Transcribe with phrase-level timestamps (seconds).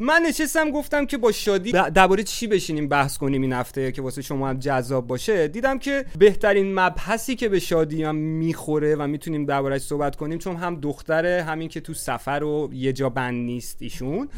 [0.00, 4.22] من نشستم گفتم که با شادی درباره چی بشینیم بحث کنیم این هفته که واسه
[4.22, 9.46] شما هم جذاب باشه؟ دیدم که بهترین مبحثی که به شادی هم می‌خوره و می‌تونیم
[9.46, 13.76] دربارهش صحبت کنیم چون هم دختره همین که تو سفر و یه جا بند نیست
[13.80, 14.28] ایشون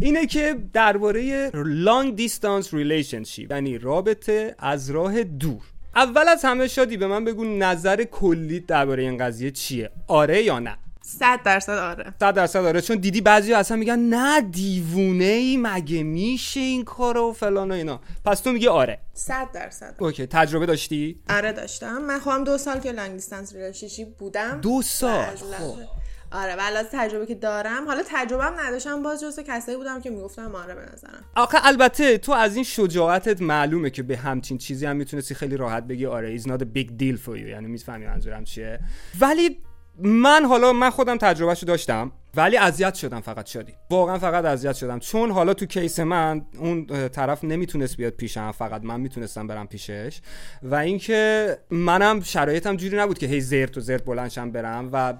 [0.00, 1.50] اینه که درباره
[1.84, 5.62] long distance relationship یعنی رابطه از راه دور.
[5.96, 10.58] اول از همه شادی به من بگو نظر کلی درباره این قضیه چیه؟ آره یا
[10.58, 10.76] نه؟
[11.18, 12.14] صد درصد آره.
[12.20, 12.80] صد درصد آره.
[12.80, 17.74] چون دیدی بعضی اصلا میگن نه دیوونه ای مگه میشه این کارو و فلان و
[17.74, 18.00] اینا.
[18.24, 18.98] پس تو میگی آره.
[19.14, 19.94] صد درصد.
[19.98, 21.98] okay تجربه داشتی؟ آره داشتم.
[21.98, 24.60] من خواهم دو سال که long distance relationship بودم.
[24.60, 25.76] دو سال؟ خب.
[26.32, 27.86] آره و از تجربه که دارم.
[27.86, 29.02] حالا تجربه هم نداشتم.
[29.02, 31.24] باز جزو کسایی بودم که می‌گفتم آره به نظرم.
[31.36, 35.82] آخه البته تو از این شجاعتت معلومه که به همچین چیزی هم می‌تونستی خیلی راحت
[35.82, 37.48] بگی آره is not a big deal for you.
[37.48, 38.80] یعنی می‌فهمی منظورم چیه؟
[39.20, 39.58] ولی
[39.98, 42.12] من حالا من خودم تجربهشو داشتم.
[42.34, 44.98] ولی اذیت شدم فقط شدی واقعا فقط اذیت شدم.
[44.98, 50.20] چون حالا تو case من اون طرف نمی‌تونست بیاد پیشم فقط من می‌تونستم برم پیشش.
[50.62, 55.14] و اینکه منم شرایطم جوری نبود که هی زرت و زرت بلندشم برم و آره.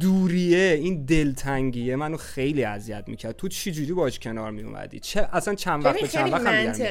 [0.00, 3.36] دوریه این دلتنگیه منو خیلی اذیت می‌کرد.
[3.36, 6.46] تو چی جوری باش کنار میومدی چه اصلا چند وقت چند وقت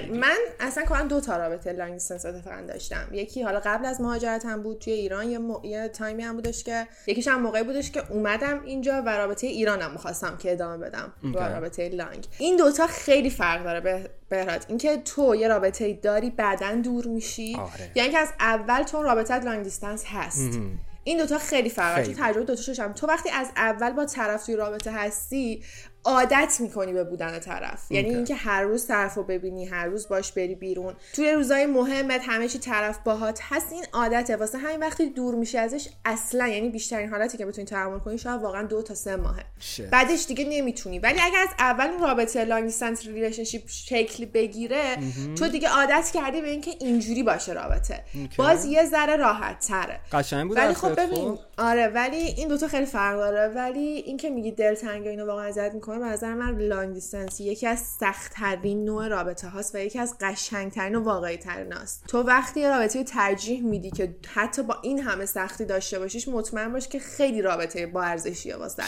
[0.09, 3.07] من اصلا کلا دو تا رابطه long distance اتفاقا داشتم.
[3.11, 5.53] یکی حالا قبل از مهاجرتم بود توی ایران یه, م...
[5.63, 9.91] یه تایمی هم بودش که یکیش هم موقعی بودش که اومدم اینجا و رابطه ایرانم
[9.91, 12.25] می‌خواستم که ادامه بدم با رابطه long.
[12.37, 14.65] این دوتا خیلی فرق داره به بهرات.
[14.67, 17.55] اینکه تو یه رابطه داری بعدا دور میشی.
[17.59, 17.91] آره.
[17.95, 20.59] یعنی که از اول تو رابطه long distance هست.
[21.03, 24.55] این دوتا خیلی فرق تو تجربه دوتا شدم تو وقتی از اول با طرف توی
[24.55, 25.63] رابطه هستی
[26.05, 27.91] عادت می‌کنی به بودن طرف.
[27.91, 30.93] یعنی اینکه هر روز طرف رو ببینی هر روز باش بری بیرون.
[31.13, 33.71] توی روزای مهمت همه چی طرف باهات هست.
[33.71, 34.35] این عادته.
[34.35, 38.41] واسه همین وقتی دور میشه ازش اصلا یعنی بیشترین حالتی که بتونی تحمل کنی شاید
[38.41, 39.45] واقعا دو تا سه ماهه.
[39.91, 40.99] بعدش دیگه نمی‌تونی.
[40.99, 44.97] ولی اگر از اول اون رابطه long distance relationship شکل بگیره
[45.37, 48.03] تو دیگه عادت کردی به اینکه اینجوری باشه رابطه.
[48.37, 52.85] باز یه ذره راحت تره قشنگ بود ولی خب ببین آره ولی این دوتا خیلی
[52.85, 53.47] فرق داره.
[53.47, 58.85] ولی اینکه میگی دلتنگ اینو واقعا می‌کنه به نظر من لانگ دیستنس یکی از سختترین
[58.85, 62.99] نوع رابطه هاست و یکی از قشنگترین و واقعی ترین است تو وقتی یه رابطه
[62.99, 67.41] رو ترجیح میدی که حتی با این همه سختی داشته باشیش مطمئن باش که خیلی
[67.41, 68.83] رابطه با ارزشیه واسه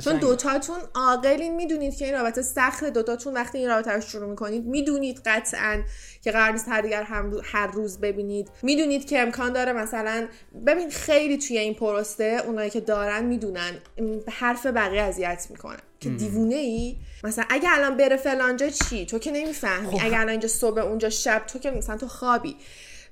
[0.00, 2.90] چون دوتاتون عاقلین می‌دونید که این رابطه سخته.
[2.90, 5.82] دوتاتون وقتی این رابطه رو شروع می‌کنید می‌دونید قطعا
[6.22, 8.50] که قرار نیست هر هم هر روز ببینید.
[8.62, 10.28] می‌دونید که امکان داره مثلا
[10.66, 13.72] ببین خیلی توی این پروسته اونایی که دارن می‌دونن
[14.28, 15.80] حرف بقیه اذیت می‌کنن.
[16.04, 19.86] که دیوونه ای مثلا اگه الان بره فلانجا چی؟ تو که نمی‌فهمی.
[19.86, 20.06] خب.
[20.06, 22.56] اگه الان اینجا صبح اونجا شب تو که مثلا تو خوابی.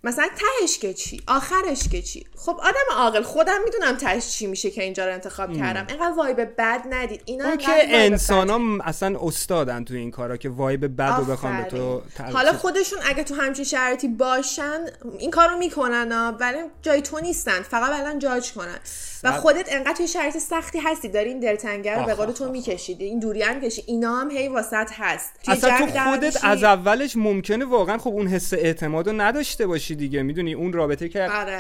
[0.04, 4.70] مثلا تهش که چی؟ آخرش که چی؟ خب آدم عاقل خودم می‌دونم تهش چی میشه
[4.70, 5.86] که اینجا رو انتخاب کردم.
[5.88, 7.22] اینقدر وایب بد ندید.
[7.24, 11.62] اینا اون که انسان ها اصلا استادن تو این کارا که وایب بد رو بخوام
[11.62, 12.02] به تو
[12.32, 14.80] حالا خودشون اگه تو همچین شرایطی باشن
[15.18, 17.62] این کارو می‌کنن ولی جای تو نیستن.
[17.62, 18.78] فقط الان جاج کنن.
[19.24, 21.08] و خودت انقدر توی شرایط سختی هستی.
[21.08, 23.04] داری این دلتنگر رو به قول تو میکشیدی.
[23.04, 23.84] این دوری هم کشی.
[23.86, 25.30] اینا هم هی واسط هست.
[25.48, 29.91] اصلا تو خودت از اولش ممکنه واقعا خب اون حس اعتماد رو نداشته باشی.
[29.94, 31.58] دیگه می‌دونی اون رابطه که آره.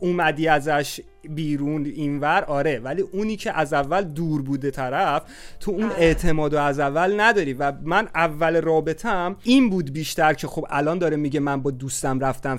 [0.00, 5.22] اومدی ازش بیرون اینور آره ولی اونی که از اول دور بوده طرف
[5.60, 5.94] تو اون آره.
[5.98, 10.98] اعتماد و از اول نداری و من اول رابطم این بود بیشتر که خب الان
[10.98, 12.58] داره میگه من با دوستم رفتم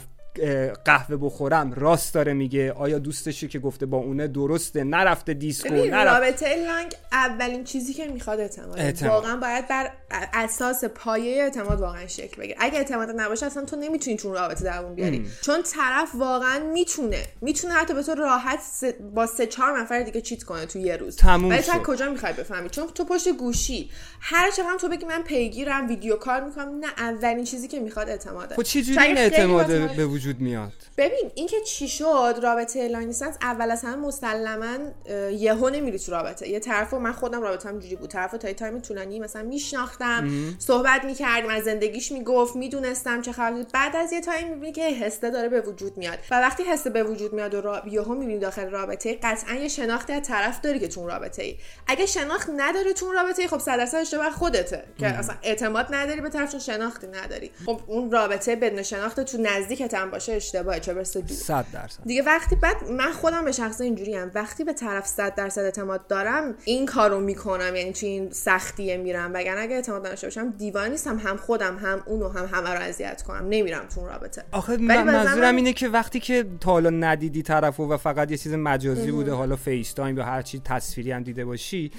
[0.85, 2.71] قهوه بخورم راست داره میگه.
[2.71, 4.83] آیا دوستشی که گفته با اونه؟ درسته.
[4.83, 6.07] نرفته دیسکو نرفت...
[6.07, 8.79] رابطه لانگ اولین چیزی که می‌خواد اعتماد.
[8.79, 9.11] اعتماد.
[9.11, 9.91] واقعا باید بر
[10.33, 12.57] اساس پایه اعتماد واقعا شکل بگیره.
[12.59, 15.27] اگه اعتماد نباشه اصلا تو نمی‌تونی تو رابطه دووم بیاری.
[15.41, 17.23] چون طرف واقعا می‌تونه.
[17.41, 18.59] می‌تونه حتی به تو راحت
[19.15, 21.15] با سه چهار نفر دیگه cheat کنه تو یه روز.
[21.15, 23.89] تموم ولی کجا می‌خوای بفهمی؟ چون تو پشت گوشی.
[24.21, 28.55] هر چقدر تو بگی من پیگیرم video call می‌کنم نه اولین چیزی که می‌خواد اعتماده.
[28.55, 30.73] خب چه جوری اعتماد به وجود میاد.
[30.97, 34.77] ببین اینکه چی شد رابطه long اول از همه مسلما
[35.31, 36.49] یهو نمیری تو رابطه.
[36.49, 38.09] یه طرفو من خودم رابطه هم جوری بود.
[38.09, 40.29] طرفو تا تایم طولانی مثلا میشناختم
[40.59, 45.29] صحبت می‌کردیم از زندگیش می‌گفت می‌دونستم چه خبر بعد از یه تایم می‌بینی که حسه
[45.29, 46.19] داره به وجود میاد.
[46.31, 47.81] و وقتی حسه به وجود میاد و را...
[47.85, 51.57] یهو می‌بینی داخل رابطه قطعا یه شناختی از طرف داری که تو رابطه ای
[51.87, 54.83] اگه شناخت نداره تو رابطه خب 100 درصد اشتباه خودته.
[54.97, 57.51] که اصلا اعتماد نداری به طرف چون شناختی نداری.
[57.65, 61.99] خب اون رابطه بدون شناخت تو نزدیکت هم باشه اشتباهه چه برسه دور 100 درصد.
[62.05, 64.31] دیگه وقتی بعد من خودم به شخص اینجوری ام.
[64.35, 67.75] وقتی به طرف 100 درصد اعتماد دارم این کارو می‌کنم.
[67.75, 69.31] یعنی تو این سختیه میرم.
[69.33, 71.17] وگرنه اگه اعتماد نداشته باشم دیوانه نیستم.
[71.17, 73.45] هم خودم هم اونو هم همه رو اذیت کنم.
[73.49, 74.43] نمیرم تو رابطه.
[74.51, 79.11] آخه منظورم اینه که وقتی که تا حالا ندیدی طرفو و فقط یه چیز مجازی
[79.11, 81.91] بوده حالا فیس تایم یا هر چی تصویری هم دیده باشی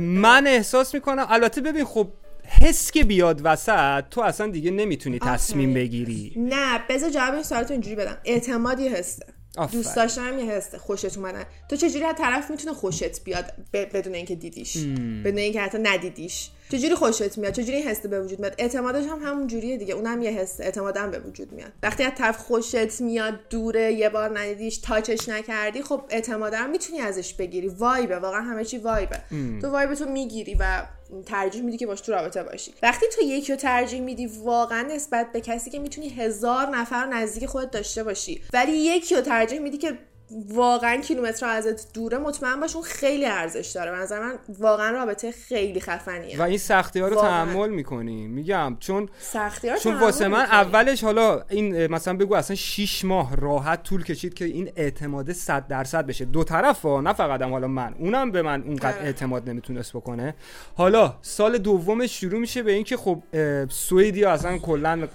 [0.00, 2.08] من احساس می‌کنم البته ببین خب
[2.62, 6.32] حس که بیاد وسط تو اصلا دیگه نمی‌تونی تصمیم بگیری.
[6.36, 8.18] نه بذار جواب این سوالتو اینجوری بدم.
[8.24, 9.26] اعتمادی حسه.
[9.72, 10.78] دوست داشتن هم یه حسه.
[10.78, 11.44] خوشت اومدن.
[11.70, 14.76] تو چجوری از طرف می‌تونه خوشت بیاد بدون اینکه دیدیش؟
[15.24, 16.50] بدون اینکه حتی ندیدیش.
[16.70, 19.94] چجوری خوشت میاد؟ چجوری حس به وجود میاد؟ اعتمادش هم همون جوریه دیگه.
[19.94, 21.72] اونم یه حس اعتمادم به وجود میاد.
[21.82, 27.34] وقتی از طرف خوشت میاد دوره یه بار ندیدیش تاچش نکردی خب اعتمادم می‌تونی ازش
[27.34, 27.68] بگیری.
[27.68, 28.18] وایبه.
[28.18, 29.20] واقعا همه چی وایبه.
[29.60, 30.82] تو وایب تو می‌گیری و
[31.26, 32.74] ترجیح میدی که باش تو رابطه باشی.
[32.82, 37.46] وقتی تو یکی رو ترجیح میدی واقعا نسبت به کسی که می‌تونی هزار نفر نزدیک
[37.46, 38.42] خودت داشته باشی.
[38.52, 39.98] ولی یکی رو ترجیح میدی که
[40.30, 43.90] واقعا کیلومتر ازت دوره مطمئن باش اون خیلی ارزش داره.
[43.90, 46.38] به نظر من واقعا رابطه خیلی خفنیه.
[46.38, 48.26] و این سختی ها رو تحمل می‌کنی.
[48.26, 53.36] میگم چون سختی ها چون واسه من اولش حالا این مثلا بگو اصلا 6 ماه
[53.36, 56.24] راحت طول کشید که این اعتماد 100 درصد بشه.
[56.24, 60.34] دو طرف ها نه فقط هم حالا من اونم به من اونقدر اعتماد نمی‌تونست بکنه.
[60.74, 63.22] حالا سال دومش شروع میشه به اینکه خب
[63.68, 65.08] سوئدی اصلا کلا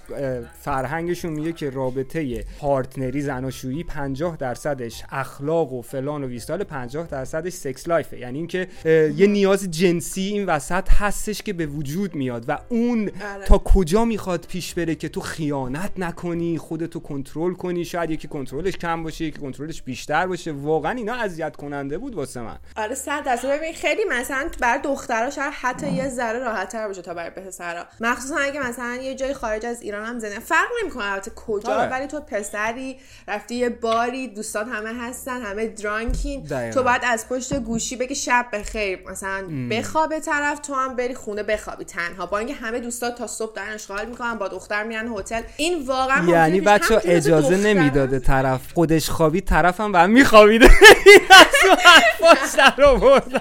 [0.60, 7.52] فرهنگشون میگه که رابطه پارتنری زناشویی 50 درصدش اخلاق و فلان و ویستال 50 درصدش
[7.52, 8.68] سکس لایفه یعنی اینکه
[9.16, 13.44] یه نیاز جنسی این وسط هستش که به وجود میاد و اون آره.
[13.46, 17.84] تا کجا می‌خواد پیش بره که تو خیانت نکنی خودتو کنترل کنی.
[17.84, 20.52] شاید یکی کنترلش کم باشه یکی کنترلش بیشتر باشه.
[20.52, 22.58] واقعا اینا اذیت کننده بود واسه من.
[22.76, 23.48] آره 100 درصد.
[23.48, 28.36] ببین خیلی مثلا برای دخترها شاید حتی یه ذره راحت‌تر باشه تا برای پسرا مخصوصا
[28.36, 30.38] اگه مثلا یه جای خارج از ایران هم زنده.
[30.38, 31.90] فرق نمی‌کنه البته کجا آره.
[31.90, 32.96] ولی تو پسری
[33.28, 36.42] رفتی یه باری دوستان همه هستن همه درانکین.
[36.42, 36.74] دقیقاً.
[36.74, 38.98] تو باید از پشت گوشی بگی شب بخیر.
[39.10, 42.26] مثلا بخوابه طرف تو هم بری خونه بخوابی تنها.
[42.26, 45.42] با اینکه همه دوستان تا صبح دارن اشغال می‌کنن با دختر میرن هتل.
[45.56, 50.70] این واقعا یعنی بچه اجازه نمی‌داده طرف خودش خوابید طرفم هم میخوابیده.
[52.42, 53.40] از در آوردن.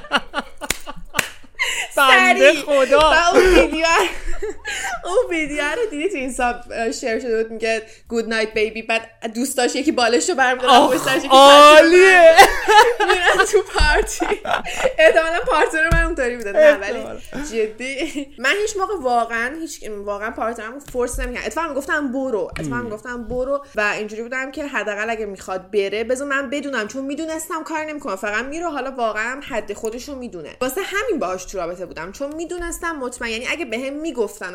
[1.98, 2.54] بنده.
[2.66, 3.00] خدا.
[3.00, 3.86] و اون ویدیو
[5.06, 9.76] اون ویدیو رو دیدی تو اینستا share شده بود میگه good night baby بعد دوستاش
[9.76, 12.36] یکی بالش رو برمیدارن آخ، پشت سرش یکی عالیه.
[13.00, 14.26] میرن تو پارتی.
[14.98, 17.04] احتمالا partner من اونطوری بوده نه ولی.
[17.52, 18.28] جدی.
[18.38, 21.46] من هیچ موقع واقعا هیچ واقعا partner مو force نمی‌کردم.
[21.46, 26.28] اتفاقا می‌گفتم برو اتفاقا می‌گفتم برو و اینجوری بودم که حداقل اگه می‌خواد بره بذار
[26.28, 28.16] من بدونم چون می‌دونستم کار نمی‌کنه.
[28.16, 30.56] فقط میره حالا واقعا حد خودش رو می‌دونه.
[30.62, 33.94] واسه همین باهاش تو رابطه بودم چون می‌دونستم مطمئن یعنی اگه بهم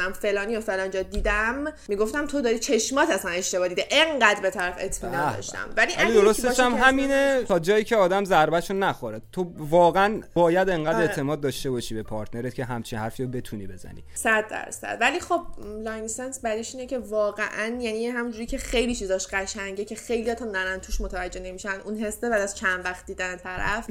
[0.07, 4.51] میگفتنم فلانی و فلان جا دیدم می‌گفتم تو داری چشمات اصلا اشتباه دیده انقدر به
[4.51, 5.33] طرف اطمینان.
[5.33, 5.71] داشتم.
[5.77, 9.21] ولی درستش هم همینه تا جایی که آدم ضربهشو نخوره.
[9.33, 11.09] تو واقعا باید انقدر آره.
[11.09, 14.05] اعتماد داشته باشی به partner ت که همچین حرفی رو بتونی بزنی.
[14.15, 14.99] صد درصد.
[15.01, 15.43] ولی خب
[15.85, 20.45] long distance بعدش اینه که واقعا یعنی همونجوری که خیلی چیزاش قشنگه که خیلی تا
[20.45, 21.81] نرن توش متوجه نمیشن.
[21.85, 23.87] اون حسه بعد از چند وقت دیدن طرف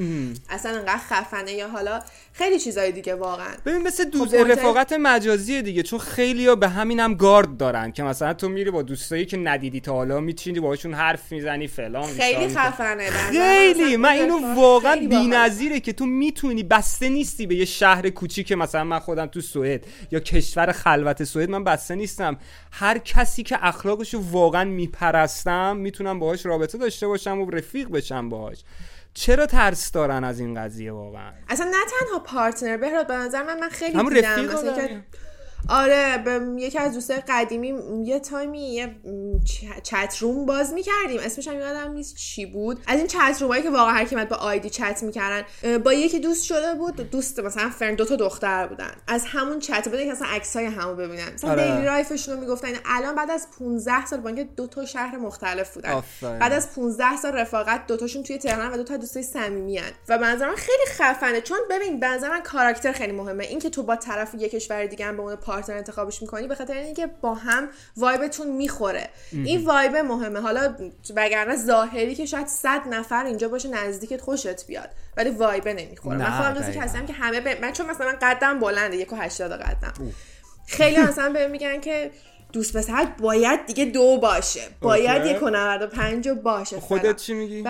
[0.49, 1.99] اصلا انقدر خفنه یا حالا
[2.33, 3.53] خیلی چیزای دیگه واقعا.
[3.65, 5.83] ببین مثل دوز خب، منتهی- رفاقت مجازی دیگه.
[5.83, 9.37] چون خیلی ها به همین هم گارد دارن که مثلا تو میری با دوستایی که
[9.37, 13.97] ندیدی تا حالا میچینی باهاشون حرف می‌زنی فلان خیلی خفنه خیلی.
[13.97, 14.95] من این اینو واقعا.
[14.95, 19.85] بی‌نظیره که تو می‌تونی بسته نیستی به یه شهر کوچیک مثلا من خودم تو سوئد
[20.11, 22.37] یا کشور خلوت سوئد من بسته نیستم.
[22.71, 28.57] هر کسی که اخلاقشو واقعا میپرستم می‌تونم باهاش رابطه داشته باشم و رفیق بشم باهاش.
[29.13, 33.59] چرا ترس دارن از این قضیه واقعا؟ اصلا نه تنها partner بهراد به نظر من
[33.59, 34.45] من خیلی دیدم.
[34.45, 34.87] مثلا.
[34.87, 35.03] که
[35.69, 37.73] آره به یکی از دوستای قدیمی
[38.03, 38.95] یه تایمی یه
[39.83, 41.19] chat room باز می‌کردیم.
[41.19, 42.79] اسمش هم یادم نیست چی بود.
[42.87, 45.43] از این chat room ایی که واقعا هر کی با ID چت می‌کردن
[45.77, 48.91] با یکی دوست شده بود دوست مثلا friend دو تا دختر بودن.
[49.07, 51.33] از همون چت بودن که اصلا عکسای همو ببینن.
[51.33, 51.71] مثلا آره.
[51.71, 52.67] daily life شون رو می‌گفتن.
[52.85, 55.91] الان بعد از 15 سال با اینکه دو تا شهر مختلف بودن.
[55.91, 56.39] آفرین.
[56.39, 60.25] بعد از 15 سال رفاقت دوتاشون توی تهران و دو تا دوستای صمیمی و به
[60.25, 61.41] نظر من خیلی خفنه.
[61.41, 63.43] چون ببین به نظر من کاراکتر خیلی مهمه.
[63.43, 66.73] اینکه تو با طرف یه کشور دیگه هم به عنوان پارتنر انتخابش می‌کنی به خاطر
[66.73, 69.09] اینکه با هم وایبتون می‌خوره.
[69.31, 70.39] این وایب مهمه.
[70.41, 70.75] حالا
[71.15, 76.17] وگرنه ظاهری که شاید 100 نفر اینجا باشه نزدیکت خوشت بیاد ولی وایب نمی‌خوره.
[76.17, 76.85] من خودم دقیقاً.
[76.85, 77.59] کسی که همه به...
[77.61, 79.93] من چون مثلا قدم بلنده یک و هشتاد قدم.
[80.67, 82.11] خیلی مثلا بهم میگن که
[82.53, 84.61] دوست پسر باید دیگه دو باشه.
[84.81, 85.25] باید.
[85.25, 86.79] یک و 95 باشه.
[86.79, 87.63] خودت چی میگی؟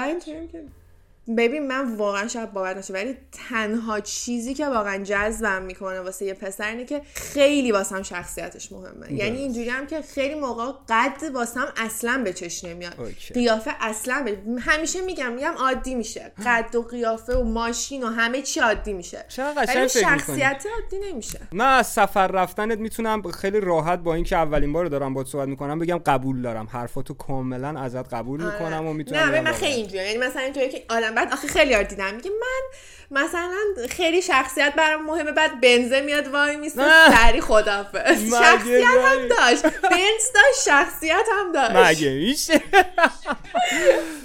[1.37, 3.17] ببین من واقعا شاید باور نشه ولی
[3.49, 9.13] تنها چیزی که واقعا جذبم می‌کنه واسه یه پسر اینه که خیلی واسم شخصیتش مهمه.
[9.13, 12.93] یعنی اینجوری هم که خیلی موقع قد واسم اصلا به چشم نمیاد.
[13.33, 14.37] قیافه اصلا به...
[14.59, 16.31] همیشه میگم میگم عادی میشه.
[16.45, 19.25] قد و قیافه و ماشین و همه چی عادی میشه.
[19.57, 19.89] ولی.
[19.89, 21.39] شخصیت عادی نمیشه.
[21.51, 25.79] من از سفر رفتنت می‌تونم خیلی راحت با اینکه اولین بار دارم با صحبت می‌کنم
[25.79, 26.67] بگم قبول دارم.
[26.71, 29.51] حرفاتو کاملا ازت قبول می‌کنم و می‌تونم نه من.
[29.51, 30.05] خیلی اینجوری.
[30.05, 32.79] یعنی مثلا اینطوری که آدم بعد آخه خیلی یاد دیدم میگه من
[33.11, 33.55] مثلا
[33.89, 36.81] خیلی شخصیت برام مهمه بعد بنزه میاد وای میسته
[37.11, 39.63] سری خدافظ شخصیت هم داشت.
[39.63, 41.75] بنز داشت شخصیت هم داشت.
[41.75, 42.61] مگه میشه؟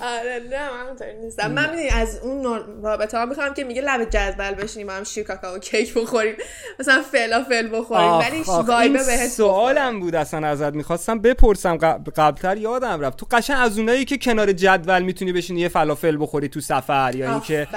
[0.02, 1.50] آره نه من نیستم.
[1.50, 5.58] من از اون رابطه ها می‌خوام که میگه لب جدول بشینیم با هم شیر کاکائو
[5.58, 6.34] کیک بخوریم.
[6.80, 8.12] مثلا فلافل بخوریم.
[8.12, 10.74] ولی وایبه بهت سوالم بود اصلا ازت.
[10.74, 11.76] می‌خواستم بپرسم
[12.16, 13.18] قبلتر یادم رفت.
[13.18, 17.30] تو قشن از اونایی که کنار جدول می‌تونی بشینی یه فلافل بخوری تو سفر یا
[17.30, 17.68] اینکه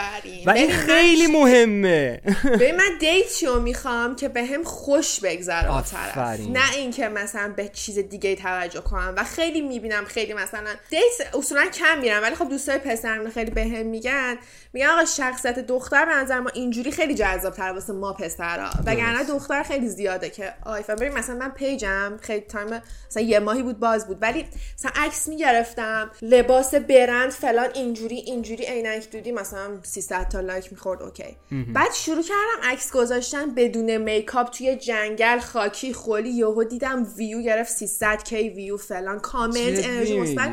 [0.45, 2.22] و این خیلی مهمه.
[2.60, 6.39] به من date یو می‌خوام که به هم خوش بگذره با طرف.
[6.39, 9.13] نه اینکه مثلا به چیز دیگه توجه کنم.
[9.17, 13.62] و خیلی می‌بینم خیلی مثلا date اصولا کم میرم ولی خب دوستای پسر خیلی به
[13.63, 14.38] هم میگن.
[14.74, 18.69] میگن آقا شخصیت دختر به نظر ما اینجوری خیلی جذاب تر واسه ما پسرا.
[18.86, 23.39] وگرنه دختر خیلی زیاده که آیفون ببین مثلا من page م خیلی تایم مثلا یه
[23.39, 24.17] ماهی بود باز بود.
[24.22, 24.45] ولی
[24.79, 31.02] مثلا عکس می‌گرفتم لباس برند فلان اینجوری اینجوری عینک دودی مثلا 300 تا لایک می‌خورد
[31.01, 31.38] okay.
[31.74, 37.72] بعد شروع کردم عکس گذاشتن بدون makeup توی جنگل خاکی خلی یهو دیدم ویو گرفت
[37.72, 40.52] 300 K view فلان کامنت انرژی مثبت.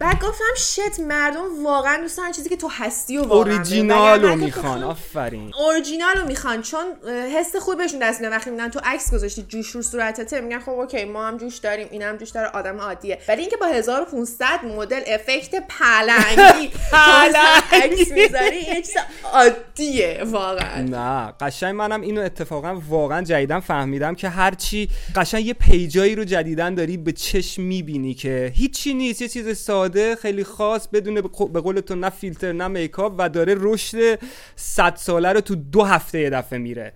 [0.00, 4.36] بعد گفتم shit مردم واقعا دوست دارن چیزی که تو هستی و واقعا اوریجینال رو
[4.36, 5.52] می‌خوان آفرین.
[5.66, 6.84] اوریجینال رو می‌خوان چون
[7.36, 10.70] حس خوب بهشون دست میده وقتی می‌بینن تو عکس گذاشتی جوش رو صورتته میگن خب
[10.70, 13.18] okay ما هم جوش داریم اینم جوش داره آدم عادیه.
[13.28, 16.70] ولی اینکه با 1500 مدل effect پلنگی
[17.72, 18.96] عکس می‌ذاری یه چیز
[19.32, 20.82] عادیه واقعا.
[20.82, 26.24] نه قشنگ منم اینو اتفاقا واقعا جدیدا فهمیدم که هرچی قشنگ یه page ایی رو
[26.24, 29.87] جدیدا داری به چشم می‌بینی که هیچی نیست یه چیز ساده
[30.22, 31.14] خیلی خاص بدون
[31.52, 34.18] به قول تو نه فیلتر نه makeup و داره رشد
[34.56, 36.92] 100 ساله رو تو دو هفته یه دفعه میره.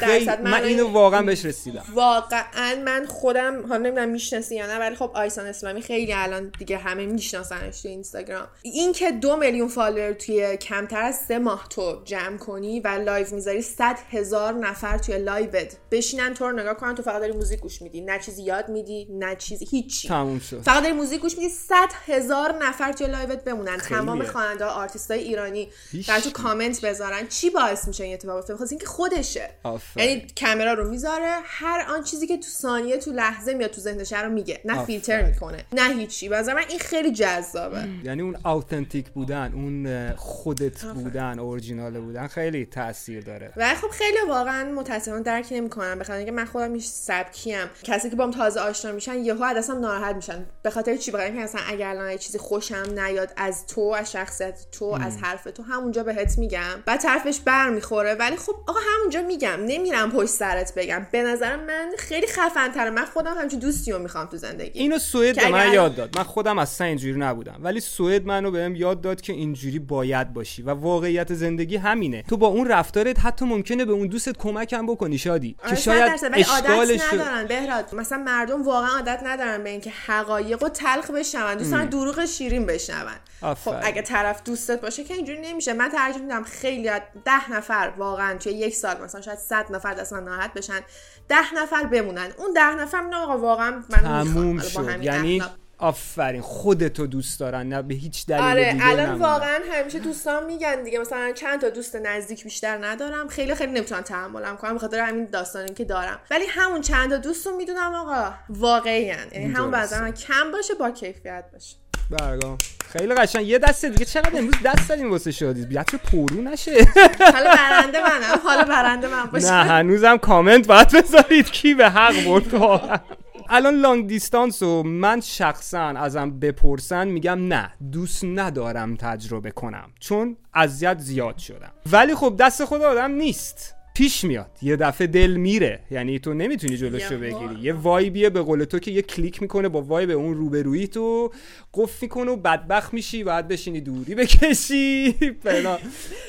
[0.00, 0.40] درصد.
[0.40, 1.84] من, اینو واقعا بهش رسیدم.
[1.94, 6.78] واقعا من خودم حالا نمی‌دونم می‌شناسی یا نه ولی خب آیسان اسلامی خیلی الان دیگه
[6.78, 8.48] همه میشناسنش تو اینستاگرام.
[8.62, 13.26] این که دو میلیون follower توی کمتر از سه ماه تو جمع کنی و live
[13.32, 17.32] می‌ذاری 100 هزار نفر توی live ت بشینن تو رو نگاه کنن تو فقط داری
[17.32, 18.00] موزیک گوش میدی.
[18.00, 20.08] نه چیزی یاد میدی نه چیزی هیچی.
[20.08, 20.62] تموم شد.
[20.62, 21.76] فقط داری موزیک گوش میدی 100
[22.22, 23.76] هزار نفر توی live ت بمونن.
[23.76, 25.68] تمام خواننده آرتیست های ایرانی
[26.08, 27.26] در تو کامنت بذارن.
[27.28, 29.50] چی باعث میشه این اتفاق بیفته؟ اینکه خودشه.
[29.96, 34.12] یعنی کامرا رو می‌ذاره هر آن چیزی که تو ثانیه تو لحظه میاد تو ذهنش
[34.12, 34.60] رو میگه.
[34.64, 36.28] نه فیلتر می‌کنه نه هیچی.
[36.28, 37.88] به من این خیلی جذابه.
[38.04, 43.52] یعنی اون authentic بودن اون خودت بودن اورجینال بودن خیلی تاثیر داره.
[43.56, 45.98] و خب خیلی واقعا متاسفانه درک نمی‌کنم.
[45.98, 47.66] به خاطر اینکه من خودم همین سبکیم.
[47.82, 50.46] کسی که بام تازه آشنا میشن یهو دستم ناراحت میشن.
[50.62, 54.66] به خاطر چی؟ بخاطر اینکه اصلا اگر الان چیزی خوشم نیاد از تو از شخصیت
[54.72, 55.62] تو از حرف تو.
[55.62, 56.82] همونجا بهت میگم.
[56.86, 59.58] بعد طرفش بر می‌خوره ولی خب آقا همونجا میگم.
[59.66, 61.06] نمیرم پشت سرت بگم.
[61.12, 64.80] به نظر من خیلی خفن تره من خودم همچین دوستی رو می‌خوام تو زندگی.
[64.80, 66.18] اینو سوئد به من یاد داد.
[66.18, 67.60] من خودم اصلا اینجوری نبودم.
[67.60, 72.22] ولی سوئد منو بهم یاد داد که اینجوری باید باشی و واقعیت زندگی همینه.
[72.28, 75.56] تو با اون رفتارت حتی ممکنه به اون دوستت کمکم بکنی شادی.
[75.68, 77.46] که شاید اشکالش ندارن.
[77.46, 81.54] بهراد مثلا مردم واقعا عادت ندارن به اینکه حقایق و تلخ بشنون.
[81.54, 83.54] دوستان دروغ شیرین بشنون.
[83.54, 85.72] خب اگه طرف دوستت باشه که اینجوری نمیشه.
[85.72, 86.90] من ترجیح میدم خیلی
[87.24, 90.80] ده نفر واقعا توی یک سال مثلا شاید صد نفر دست من ناراحت بشن
[91.28, 92.30] ده نفر بمونن.
[92.38, 95.02] اون ده نفر من آقا واقعا من تموم شد.
[95.02, 95.42] یعنی
[95.78, 100.82] آفرین خودتو دوست دارن نه به هیچ دلیل آره دیگه الان واقعا همیشه دوستان میگن
[100.82, 103.28] دیگه مثلا چند تا دوست نزدیک بیشتر ندارم.
[103.28, 106.20] خیلی خیلی نمی‌تونم تحملم کنم بخاطر همین داستانی که دارم.
[106.30, 111.44] ولی همون چند تا دوستو می‌دونم آقا واقعا یعنی همون بعضا کم باشه با کیفیت
[111.52, 111.76] باشه.
[112.10, 112.58] برگام.
[112.92, 113.46] خیلی قشنگ.
[113.46, 116.86] یه دست دیگه چقدر امروز دست دادیم واسه شادی بیات پرو نشه.
[117.32, 118.40] حالا برنده منم.
[118.44, 119.52] حالا برنده من باشه.
[119.52, 121.50] نه هنوزم کامنت باید بذارید.
[121.50, 123.00] کی به حق برد؟
[123.48, 129.90] الان لانگ دیستانس و من شخصا ازم بپرسن میگم نه دوست ندارم تجربه کنم.
[130.00, 131.72] چون اذیت زیاد شدم.
[131.92, 133.74] ولی خب دست خود آدم نیست.
[133.94, 134.50] پیش میاد.
[134.62, 135.80] یه دفعه دل میره.
[135.90, 137.60] یعنی تو نمی‌تونی جلوشو بگیری.
[137.62, 141.32] یه وایبیه به قول تو که یه کلیک می‌کنه با وایب اون روبرویی تو.
[141.74, 143.24] قفل می‌کنه و بدبخت میشی.
[143.24, 145.14] بعد بشینی دوری بکشی.
[145.44, 145.78] فلا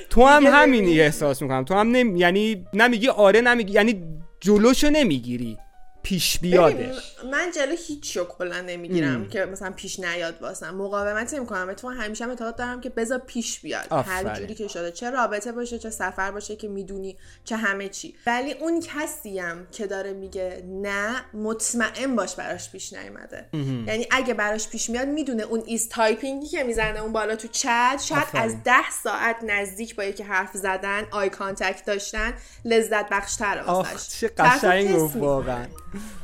[0.09, 1.63] تو هم همینی احساس می‌کنم.
[1.63, 2.19] تو هم نمی...
[2.19, 4.03] یعنی نمیگی آره نمیگی یعنی
[4.39, 5.57] جلوشو نمی‌گیری.
[6.03, 7.15] پیش بیادش.
[7.31, 10.75] من جلو هیچ شو کلا نمی‌گیرم که مثلا پیش نیاد واسم.
[10.75, 13.91] مقاومت نمی‌کنم تو همیشه اعتقاد دارم که بذار پیش بیاد.
[13.91, 14.91] هر جوری که شده.
[14.91, 18.15] چه رابطه باشه چه سفر باشه که می‌دونی چه همه چی.
[18.27, 23.45] ولی اون کسیم که داره میگه نه مطمئن باش براش پیش نیومده.
[23.87, 27.47] یعنی اگه براش پیش میاد می‌دونه اون is typing ی که می‌زنه اون بالا تو
[27.47, 32.33] چت شاید از ده ساعت نزدیک با یکی حرف زدن eye contact داشتن
[32.65, 33.63] لذت بخش تره
[34.19, 35.65] چه قشنگ واقعا.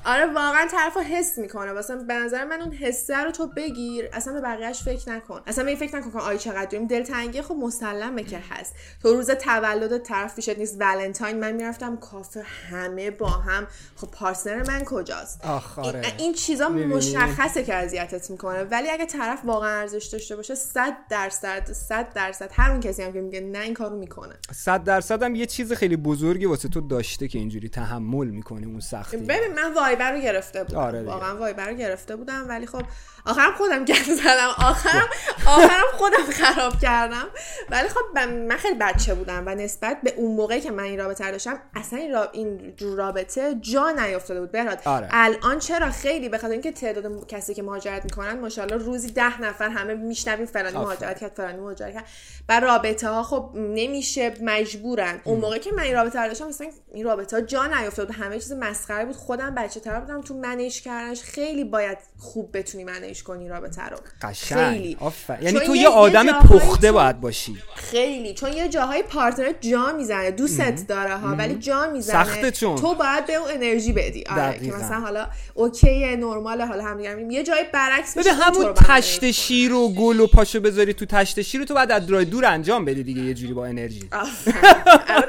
[0.06, 4.10] آره واقعا طرف حس می‌کنه واسه به نظر من اون حسه رو تو بگیر.
[4.14, 5.42] اصلا به بقیهش فکر نکن.
[5.48, 6.88] اصلا به فکر نکن که آی چقدر داریم.
[6.88, 8.76] دلتنگی خب مسلمه که هست.
[9.04, 10.76] تو روز تولد طرف پیشت نیست.
[10.80, 13.68] ولنتاین من می‌رفتم کافه همه با هم.
[13.96, 16.00] خب پارتنر من کجاست؟ آخ آره.
[16.00, 18.64] این, این چیزا مشخصه که اذیتت می‌کنه.
[18.64, 23.22] ولی اگه طرف واقعا ارزش داشته باشه 100 درصد 100 درصد همون کسی هم که
[23.22, 24.34] میگه نه این کارو می‌کنه.
[24.54, 28.80] 100 درصد هم یه چیز خیلی بزرگی واسه تو داشته که اینجوری تحمل می‌کنی اون
[28.80, 29.18] سختی.
[29.18, 30.80] ببین من وایبر رو گرفته بودم.
[30.80, 32.46] آره واقعا وایبر رو گرفته بودم.
[32.50, 32.82] ولی خب
[33.30, 34.50] آخرم خودم گند زدم.
[34.58, 35.10] آخرم
[35.48, 37.28] آخرم خودم خراب کردم.
[37.70, 41.32] ولی خب من خیلی بچه بودم و نسبت به اون موقعی که من این رابطه
[41.32, 42.30] داشتم اصلا این, را...
[42.32, 44.52] این رابطه جا نیافتاده بود.
[44.52, 45.08] بهراد آره.
[45.12, 49.70] الان چرا خیلی به خاطر اینکه تعداد کسی که مهاجرت می‌کنن ماشاءالله روزی ده نفر
[49.70, 52.06] همه میشنویم فلانی مهاجرت کرد فلانی مهاجرت کرد.
[52.50, 55.22] و رابطه ها خب نمیشه مجبورن.
[55.24, 58.22] اون موقع که من این رابطه داشتم مثلا این رابطه ها جا نیافتاده بود.
[58.22, 59.16] همه چیز مسخره بود.
[59.16, 63.98] خودم بچه تر بودم تو manage کردنش خیلی باید خوب بتونی manage کنی رابطه رو.
[64.34, 64.98] خیلی.
[65.42, 67.58] یعنی تو یه آدم پخته باید باشی.
[67.76, 68.34] خیلی.
[68.34, 72.26] چون یه جاهای partner جا می‌زنه دوستت داره ها ولی جا می‌زنه.
[72.26, 72.76] سخته چون.
[72.76, 74.24] تو باید به اون انرژی بدی.
[74.30, 79.32] آره که مثلا حالا okay نرمال حالا هم میگم یه جای برعکس بده همون تشت
[79.32, 82.86] شیر و گل و پاشو بذاری تو تشت شیر تو بعد از دور دور انجام
[82.86, 84.10] بدی دیگه یه جوری با انرژی.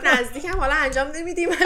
[0.05, 1.49] نزدیکم حالا انجام نمیدیم.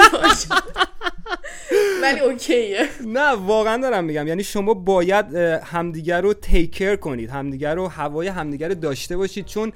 [2.02, 2.88] ولی اوکیه.
[3.06, 4.26] نه واقعا دارم میگم.
[4.26, 5.34] یعنی شما باید
[5.64, 7.30] همدیگر رو تیکر کنید.
[7.30, 9.46] همدیگر رو هوای همدیگر رو داشته باشید.
[9.46, 9.72] چون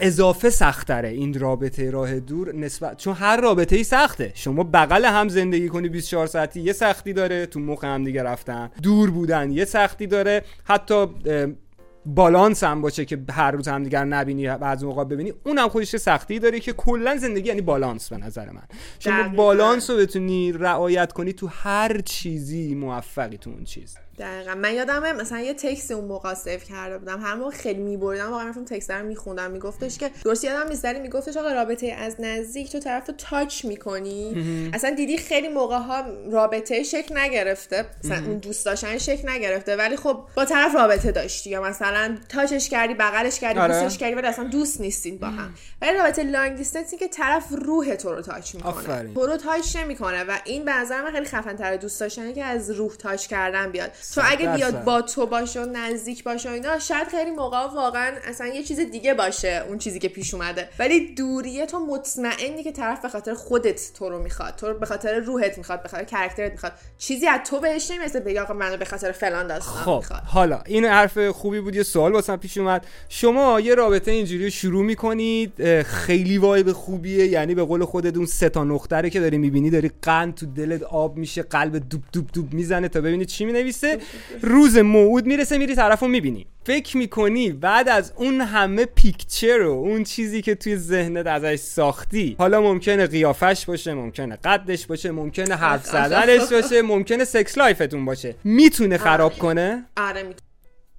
[0.00, 2.54] اضافه سختره این رابطه راه دور.
[2.54, 4.32] نسبت چون هر رابطه ای سخته.
[4.34, 7.46] شما بغل هم زندگی کنی 24 ساعتی یه سختی داره.
[7.46, 8.70] تو مخ هم دیگه رفتن.
[8.82, 10.42] دور بودن یه سختی داره.
[10.64, 11.06] حتی
[12.06, 16.38] بالانس هم باشه که هر روز هم دیگر نبینی بعضی موقع ببینی اونم خودش سختی
[16.38, 18.62] داره که کلا زندگی یعنی بالانس به نظر من.
[18.98, 23.96] شما بالانس رو بتونی رعایت کنی تو هر چیزی موفقی تو اون چیز.
[24.18, 24.54] دقیقا.
[24.54, 27.20] من یادمه مثلا یه تکس اون موقع سیف کرده بودم.
[27.20, 29.50] هر موقع خیلی میبردم واقعا رفتم تکس رو میخوندم.
[29.50, 33.64] میگفتش که درست یادم نیست ولی میگفتش آقا رابطه از نزدیک تو طرف رو تاچ
[33.64, 34.70] می‌کنی.
[34.74, 37.86] اصلا دیدی خیلی موقع ها رابطه شکل نگرفته.
[38.04, 41.50] مثلا اون دوست داشتن شکل نگرفته ولی خب با طرف رابطه داشتی.
[41.50, 43.82] یا مثلا تاچش کردی بغلش کردی آره.
[43.82, 45.54] دوستش کردی ولی اصلا دوست نیستین با هم.
[45.82, 49.14] ولی رابطه long distance که طرف روح تو رو touch می‌کنه.
[49.14, 50.24] تو رو touch نمی‌کنه.
[50.24, 53.70] و این به نظر من خیلی خفن تر دوست داشتن که از روح touch کردن
[53.70, 53.90] بیاد.
[54.14, 58.12] تو اگه بیاد با تو باشه و نزدیک باشه و اینا شاید خیلی موقع واقعا
[58.24, 60.68] اصلا یه چیز دیگه باشه اون چیزی که پیش اومده.
[60.78, 64.86] ولی دوریه تو مطمئنی که طرف به خاطر خودت تو رو می‌خواد تو رو به
[64.86, 66.72] خاطر روحت می‌خواد به خاطر character ت می‌خواد.
[66.98, 70.22] چیزی از تو بهش نمی‌رسه بگی آقا منو به خاطر فلان داستان خب می‌خواد.
[70.26, 72.86] حالا این حرف خوبی بود یه سوال واسم پیش اومد.
[73.08, 78.48] شما یه رابطه اینجوری شروع می‌کنید خیلی vibe خوبیه یعنی به قول خودت اون سه
[78.48, 82.54] تا نقطه که داری می‌بینی داری قند تو دلت آب میشه قلب دوب دوب دوب
[82.54, 83.91] می‌زنه تا ببینید چی می‌نویسه؟
[84.42, 86.46] روز موعود می‌رسه میری طرفو می‌بینی.
[86.64, 92.36] فکر می‌کنی بعد از اون همه picture و اون چیزی که توی ذهنت ازش ساختی
[92.38, 98.04] حالا ممکنه قیافش باشه ممکنه قدش باشه ممکنه حرف زدنش باشه ممکنه sex life تون
[98.04, 98.34] باشه.
[98.44, 100.34] می‌تونه خراب کنه؟ آره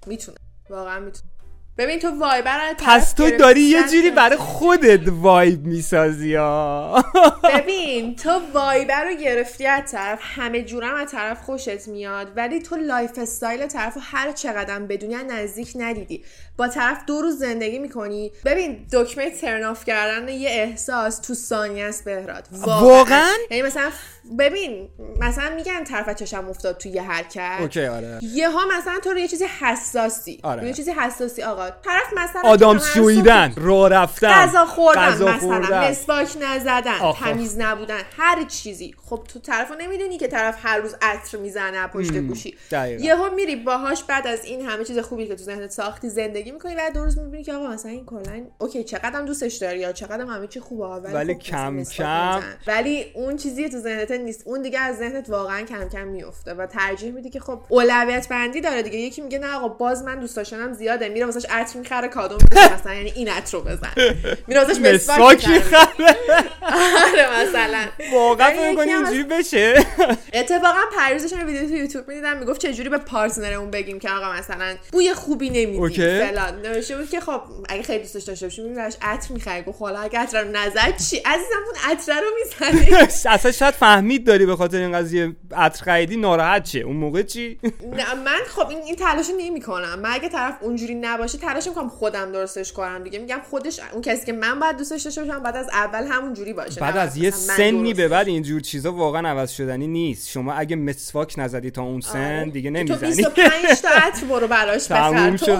[0.07, 0.37] می‌تونه.
[0.69, 1.32] واقعا می‌تونه.
[1.77, 7.05] ببین تو vibe رو پس تو داری یه جوری برای خودت vibe می‌سازی ها
[7.53, 12.75] ببین تو vibe رو گرفتی از طرف همه جورم از طرف خوشت میاد ولی تو
[12.75, 16.23] lifestyle طرف هر چقدر بدونی نزدیک ندیدی.
[16.57, 18.31] با طرف دو روز زندگی می‌کنی.
[18.45, 22.47] ببین دکمه ترناف کردن یه احساس تو ثانیه است بهراد.
[22.51, 23.33] واقعا.
[23.51, 23.91] یعنی مثلا
[24.39, 24.89] ببین
[25.21, 27.57] مثلا میگن طرف چشم افتاد توی یه حرکت.
[27.59, 28.19] اوکی آره.
[28.21, 30.67] یه ها مثلا تو یه چیزی حساسی آره.
[30.67, 36.37] یه چیزی حساسی آقا طرف مثلا آدام شویدن راه رفتن غذا خوردن غذا مثلا مسواک
[36.41, 38.95] نزدن تمیز نبودن هر چیزی.
[39.05, 42.57] خب تو طرفو نمی‌دونی که طرف هر روز عطر می‌زنه پشت گوشی.
[42.99, 46.75] یهو میری باهاش بعد از این همه چیز خوبی که تو ذهنت ساختی زندگی می‌کنی
[46.75, 50.27] و دو روز می‌بینی که آقا مثلا این کلا اوکی چقدرم دوستش داری یا چقدرم
[50.27, 54.43] همه چی خوبه ولی, ولی خب کم کم ولی اون چیزی تو ذهنت نیست.
[54.45, 58.61] اون دیگه از ذهنت واقعا کم کم میفته و ترجیح میدی که خب اولویت بندی
[58.61, 58.97] داره دیگه.
[58.97, 62.73] یکی میگه نه آقا باز من دوست داشتنم زیاده میره واسش عطر می‌خره کادو میده
[62.73, 63.91] مثلا یعنی این عطر رو بزن.
[64.47, 66.15] میره واسش مسواک می‌خره.
[66.61, 67.85] آره مثلا.
[68.13, 69.85] واقعا فکر کنی اینجوری بشه؟
[70.33, 74.33] اتفاقا پریروزش ویدیو تو یوتیوب می‌دیدم می‌گفت چه جوری به پارتنر اون بگیم که آقا
[74.33, 76.61] مثلا بوی خوبی نمیدی فلان.
[76.61, 80.19] نوشته بود که خب اگه خیلی دوستش داشته باشی میبینیش عطر می‌خری گفت حالا اگه
[80.19, 82.95] عطر رو نزد چی؟ عزیزم اون عطر رو می‌زنی
[83.33, 87.59] اصلا شاید فهمید داری به خاطر این قضیه عطر خریدی ناراحت چه اون موقع چی؟
[88.25, 92.31] من خب این این تلاش نمی کنم من اگه طرف اونجوری نباشه تلاش می‌کنم خودم
[92.31, 93.19] درستش کنم دیگه.
[93.19, 96.53] میگم خودش اون کسی که من باید دوستش داشته باشم بعد از اول همون جوری
[96.53, 96.81] باشه.
[96.81, 100.29] بعد از یه سنی به بعد اینجور چیزا واقعا عوض شدنی نیست.
[100.29, 102.51] شما اگه مسواک نزدی تا اون سن آره.
[102.51, 103.07] دیگه تو نمی‌زنی.
[103.07, 105.37] 25 تا عطر برو براش بخر.
[105.37, 105.51] تو.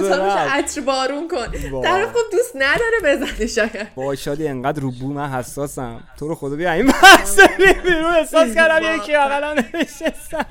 [0.50, 1.70] عطر بارون کن.
[1.72, 1.84] وای.
[1.84, 3.96] طرف خب دوست نداره بزنه شاید.
[3.96, 6.04] با شادی انقدر رو بو من حساسم.
[6.20, 7.40] تو رو خدا بیا این بحث
[7.86, 8.06] بیرون.
[8.06, 10.46] احساس کردم یکی اقلا نشستم.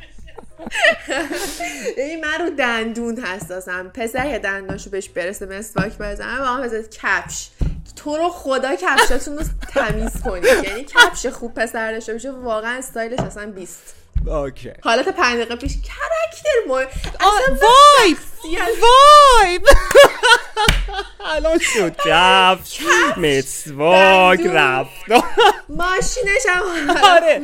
[1.97, 3.89] این من رو دندون حساسم.
[3.89, 6.39] پسر که دندانشو بهش برسه مسواک بزنه.
[6.39, 7.49] با هم کفش.
[7.97, 9.45] تو رو خدا کفشاتون رو
[9.75, 10.45] تمیز کنید.
[10.45, 13.95] یعنی کفش خوب پسر داشته باشه واقعا استایلش اصلا بیست.
[14.27, 14.73] اوکی.
[14.83, 19.63] حالت پنج دقیقه پیش کرکتر مهم اصلا وایب وایب
[21.35, 21.97] الان شد.
[21.97, 22.79] کفش
[23.17, 24.41] مسواک.
[24.47, 24.91] رفت.
[25.69, 27.41] ماشینش هم آره.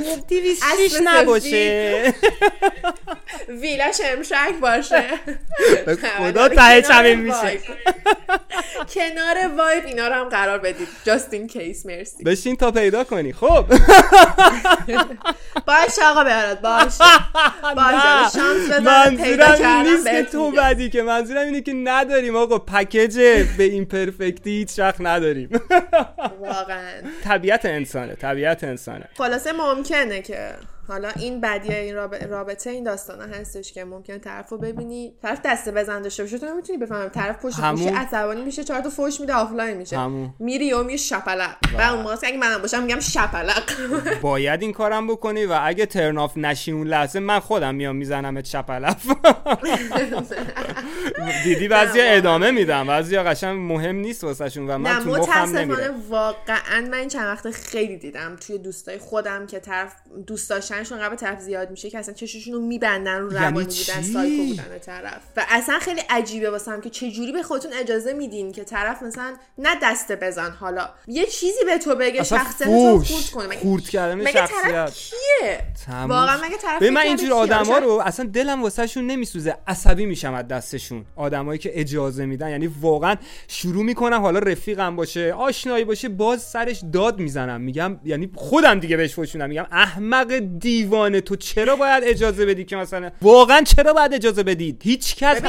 [0.85, 2.15] اسب نباشه.
[3.63, 5.05] ویلاش امشک باشه.
[6.19, 7.61] خدا ته چمین وایب.
[7.61, 7.61] میشه.
[8.95, 10.89] کنار vibe اینا رو هم قرار بدید.
[11.05, 12.25] just in case مرسی.
[12.25, 13.33] بشین تا پیدا کنی.
[13.33, 13.65] خب.
[15.67, 17.05] باشه آقا بهراد باشه.
[17.77, 18.39] باشه.
[18.39, 20.88] شانس بزن پیدا کردم تو میگم.
[20.89, 23.19] که منظورم اینه که نداریم آقا package
[23.59, 25.49] به این perfect ی هیچ وقت نداریم.
[26.41, 27.03] واقعا.
[27.25, 29.09] طبیعت انسانه طبیعت انسانه.
[29.17, 30.51] خلاصه ممکنه که.
[30.89, 35.41] حالا این بدیه این راب- رابطه این داستانه هستش که ممکنه طرف رو ببینی طرف
[35.45, 36.39] دسته بزن داشته باشه.
[36.39, 39.99] تو نمی‌تونی بفهمی؟ طرف پشت همون- عصبانی میشه چهار تا فوش میده آفلاین میشه.
[39.99, 40.35] همون.
[40.39, 41.57] میری و میری شپلق.
[41.79, 43.63] و اون موقع اگه منم باشم میگم شپلق.
[44.23, 49.07] باید این کارم بکنی و اگه ترناف نشی اون لحظه من خودم میام می‌زنم چپلف
[51.45, 51.99] دیدی بعضی.
[52.01, 57.09] ادامه میدم بعضی قشنگ مهم نیست واسهشون و من تو مخم نمیره واقعا من این
[57.09, 59.93] چند وقت خیلی دیدم توی دوستای خودم که طرف
[60.27, 64.03] دوست داشتنشون قبل طرف زیاد میشه که اصلا چششون رو میبندن رو یعنی روانی بودن؟
[64.13, 68.53] سایکو بودن طرف و اصلا خیلی عجیبه واسم که چه جوری به خودتون اجازه میدین
[68.53, 73.11] که طرف مثلا نه دسته بزن حالا یه چیزی به تو بگه شخصیت تو فوش
[73.13, 75.61] خورد کنه مگه- خورد کردن مگه شخصیت طرف کیه
[76.09, 76.37] واقعا.
[76.37, 81.05] مگه طرف ببین من اینجور؟ آدما رو اصلا دلم واسهشون نمیسوزه عصبی میشم از دستشون
[81.17, 83.17] آدمایی که اجازه میدن یعنی واقعا
[83.49, 88.97] شروع می‌کنم حالا رفیقم باشه آشنایی باشه باز سرش داد می‌زنم میگم یعنی خودم دیگه
[88.97, 90.39] بهش فوشونم میگم احمق
[90.69, 91.21] دیوانه.
[91.21, 95.41] تو چرا باید اجازه بدی که مثلا واقعا چرا باید اجازه بدید؟ هیچ کس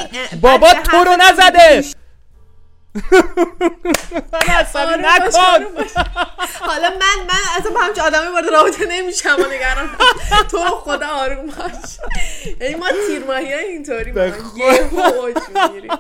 [0.42, 1.84] بابا تو رو نزده!
[4.34, 5.66] من عصبی نکن.
[6.60, 9.90] حالا من من اصلا با همچه آدمی وارد رابطه نمیشم و نگران
[10.52, 11.98] تو خدا آروم باش.
[12.62, 14.34] یعنی ما تیرماهی های اینطوری به
[14.92, 15.92] ما اوج می‌گیریم.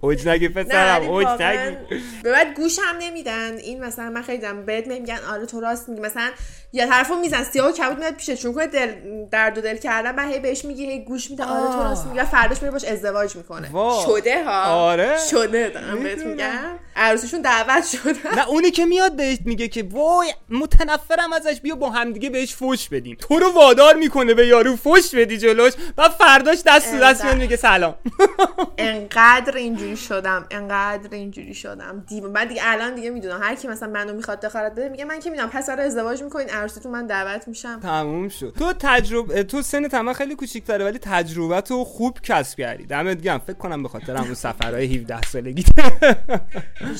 [0.00, 1.76] اوج نگی پسرم اوج نگی.
[2.22, 3.56] به بعد گوش هم نمیدن.
[3.56, 6.00] این مثلا من خیلی دیدم بهت میگن آره تو راست میگی.
[6.00, 6.30] مثلا
[6.72, 8.92] یا طرفو میزن سیاه و کبود میاد پیشت چون دل
[9.30, 12.22] درد و دل کردن بعد هی بهش میگی هی گوش میده آره تو راست میگی.
[12.24, 13.68] فرداش میره باش ازدواج می‌کنه.
[14.06, 14.62] شده ها.
[14.62, 15.16] آره.
[15.30, 16.18] شده دارم بهت.
[16.28, 16.78] میگم.
[16.96, 21.90] عروسیشون دعوت شده نه اونی که میاد بهش میگه که وای متنفرم ازش بیا با
[21.90, 23.16] همدیگه بهش فوش بدیم.
[23.20, 25.72] تو رو وادار می‌کنه به یارو فوش بدی جلوش.
[25.98, 27.94] و فرداش دست تو دست میاد میگه سلام.
[28.78, 32.04] انقدر اینجوری شدم انقدر اینجوری شدم.
[32.08, 33.42] دیو بعد دیگه الان دیگه می‌دونم.
[33.42, 35.48] هر کی مثلا منو می‌خواد دخالت بده میگه من که می‌دونم.
[35.48, 37.80] پسر ازدواج می‌کنین عروسیتون من دعوت میشم.
[37.80, 38.54] تموم شد.
[38.58, 42.86] تو تجربه تو سن تمام خیلی کوچیک‌تره ولی تجربه تو خوب کسب کردی.
[42.86, 43.38] دمت گرم.
[43.38, 45.64] فکر کنم به خاطر همون سفرهای 17 سالگی.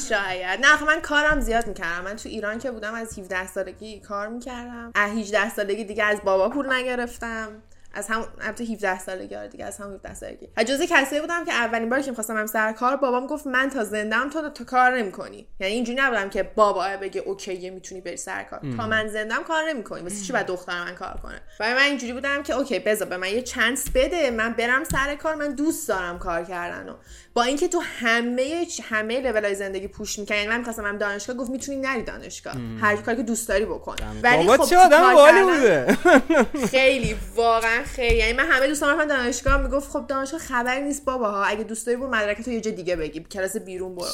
[0.08, 0.60] شاید.
[0.60, 2.04] نه آخه من کارم زیاد می‌کردم.
[2.04, 4.92] من تو ایران که بودم از 17 سالگی کار می‌کردم.
[4.94, 7.62] از 18 سالگی دیگه از بابا پول نگرفتم.
[7.94, 10.48] از هم البته 17 سالگی آره دیگه از هم 17 سالگی.
[10.66, 13.84] جزء کسایی بودم که اولین بار که می‌خواستم هم سر کار بابام گفت من تا
[13.84, 15.48] زندم تو تو کار نمی‌کنی.
[15.60, 18.60] یعنی اینجوری نبودم که بابا بگه okay می‌تونی بری سر کار.
[18.76, 20.02] تا من زندم کار نمی‌کنی.
[20.02, 23.16] مثل چی بعد دختر من کار کنه؟ و من اینجوری بودم که okay بذار به
[23.16, 24.30] من یه chance بده.
[24.30, 25.34] من برم سر کار.
[25.34, 26.94] من دوست دارم کار کردن و
[27.38, 31.50] با اینکه تو همه همه لولای زندگی پوش می‌کنی یعنی من می‌خواستم هم دانشگاه گفت
[31.50, 32.54] می‌تونی نری دانشگاه.
[32.80, 33.96] هر کاری که دوست داری بکن.
[34.22, 35.96] بابا خب چه آدم کردن- بوده.
[36.70, 38.16] خیلی واقعا خیلی.
[38.16, 41.86] یعنی من همه دوستان رفتن دانشگاه می‌گفت خب دانشگاه خبری نیست بابا ها اگه دوست
[41.86, 43.20] داری برو مدرک تو یه جا دیگه بگی.
[43.20, 44.06] کلاس بیرون برو؟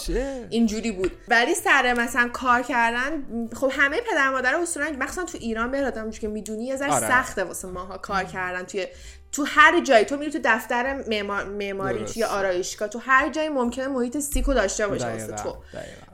[0.50, 1.12] اینجوری بود.
[1.28, 3.10] ولی سر مثلا کار کردن
[3.56, 7.08] خب همه پدر مادر اصولا مخصوصا تو ایران به آدم که می‌دونی یه ذره آره.
[7.08, 8.86] سخته واسه ماها کار کردن توی
[9.34, 12.04] تو هر جایی تو میری تو دفتر معمار- معماری.
[12.04, 15.56] توی آرایشگاه تو هر جایی ممکنه محیط سیکو داشته باشه واسه تو.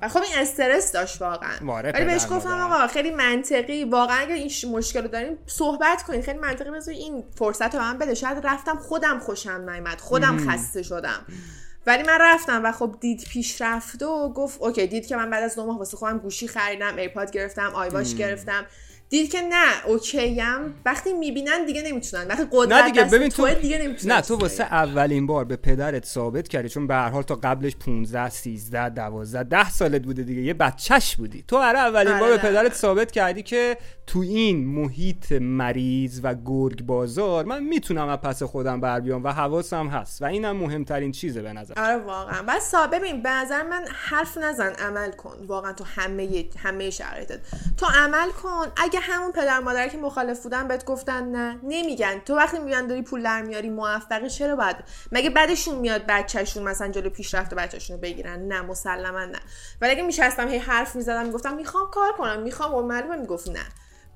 [0.03, 1.51] و خب این استرس داشت واقعا.
[1.95, 2.61] ولی بهش گفتم.
[2.61, 3.85] آقا خیلی منطقی.
[3.85, 6.71] واقعا اگر این مشکل رو داریم صحبت کنید خیلی منطقی.
[6.71, 8.15] بذار این فرصت رو من بده.
[8.15, 11.27] شاید رفتم خودم خوشم نیامد خودم خسته شدم.
[11.87, 15.43] ولی من رفتم و خب دید پیش رفته و گفت okay دید که من بعد
[15.43, 18.67] از دو ماه واسه خودم گوشی خریدم ایرپاد گرفتم iWatch گرفتم.
[19.11, 22.27] دید که نه اوکیم وقتی می‌بینن دیگه نمی‌تونن.
[22.29, 26.05] وقتی قدرت نه دیگه ببین تو دیگه نمی‌تونن نه تو واسه اولین بار به پدرت
[26.05, 30.43] ثابت کردی چون به هر حال تا قبلش 15 13 12 10 سالت بوده دیگه
[30.43, 31.45] یه بچهش بودی.
[31.49, 32.43] تو برای اولین آره بار به نه.
[32.43, 38.43] پدرت ثابت کردی که تو این محیط مریض و گرگ بازار من می‌تونم از پس
[38.43, 40.23] خودم بر بیام و حواسم هست.
[40.23, 41.75] و اینم مهمترین چیزه به نظر.
[41.77, 42.43] آره واقعا.
[42.43, 45.37] بعد سا ببین به نظر من حرف نزن عمل کن.
[45.47, 47.39] واقعا تو همه همه شرایطت.
[47.77, 48.67] تو عمل کن.
[48.77, 51.59] اگه همون پدر مادر که مخالف بودن بهت گفتن نه.
[51.63, 52.19] نمیگن.
[52.19, 54.77] تو وقتی میگن داری پول در میاری موفقی چرا باید؟
[55.13, 59.39] مگه بعدشون میاد بچهشون مثلا جلو پیشرفت بچهشون رو بگیرن؟ نه مسلما نه.
[59.81, 62.43] ولی اگه میشستم هی حرف می‌زدم می‌گفتم می‌خوام کار کنم.
[62.43, 63.65] می‌خوام و معلومه می‌گفت نه.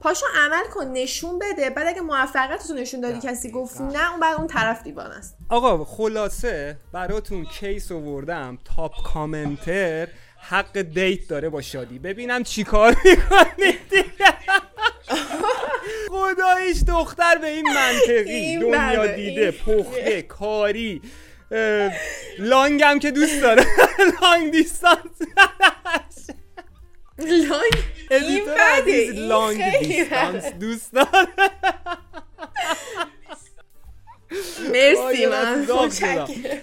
[0.00, 1.70] پاشو عمل کن نشون بده.
[1.70, 4.10] بعد اگه موفقیت تو نشون دادی کسی گفت نه.
[4.10, 5.36] اون بعد اون طرف دیوانه است.
[5.48, 8.58] آقا خلاصه براتون کیس آوردم.
[8.76, 10.08] تاپ کامنتر
[10.48, 11.98] حق دیت داره با شادی.
[11.98, 14.04] ببینم چیکار می‌کنید دیگه.
[16.10, 18.56] خداییش دختر به این منطقی.
[18.58, 21.02] دنیا بله، دیده پخته کاری.
[21.52, 21.92] اه،
[22.38, 23.66] لانگم که دوست داره.
[24.22, 25.00] لانگ دیستانس.
[27.18, 27.72] لانگ؟
[28.10, 30.52] این ادیتور بده عزیز این لانگ دیستانس.
[30.52, 31.08] دوست داره.
[34.72, 35.66] مرسی من.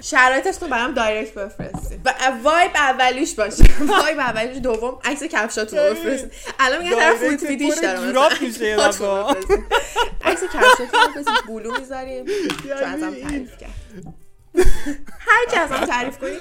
[0.02, 2.14] شرایطش رو برام direct بفرستید و
[2.44, 3.64] vibe اولیش باشه.
[3.88, 6.32] vibe اولیش دوم عکس کفشاتون رو بفرستید.
[6.60, 8.12] الان میگن طرف foot fetish پر داره.
[10.24, 11.46] عکس کفشاتون رو بفرستید.
[11.48, 12.26] blur می‌ذاریم.
[12.80, 13.70] چون ازم یعنی- تعریف کرد.
[15.28, 16.32] هر کی ازم تعریف کنی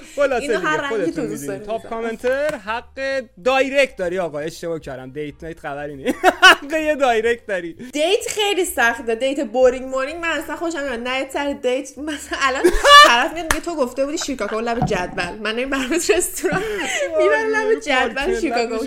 [0.40, 1.46] اینو هر رنگی تو دوست.
[1.46, 1.88] داری top.
[1.88, 5.10] commenter حق direct داری آقا اشتباه کردم.
[5.10, 6.14] date night خبری نیست.
[6.42, 7.72] حق یه direct داری.
[7.72, 9.14] date خیلی سخته.
[9.14, 12.62] date boring مورینگ من اصلا خوشم میاد نه سر date مثلا الان
[13.06, 15.38] طرف میاد میگه تو گفته بودی شیکاگو لب جدول.
[15.42, 16.62] من این برات رستوران.
[17.18, 18.86] می‌برم لب جدول شیکاگو.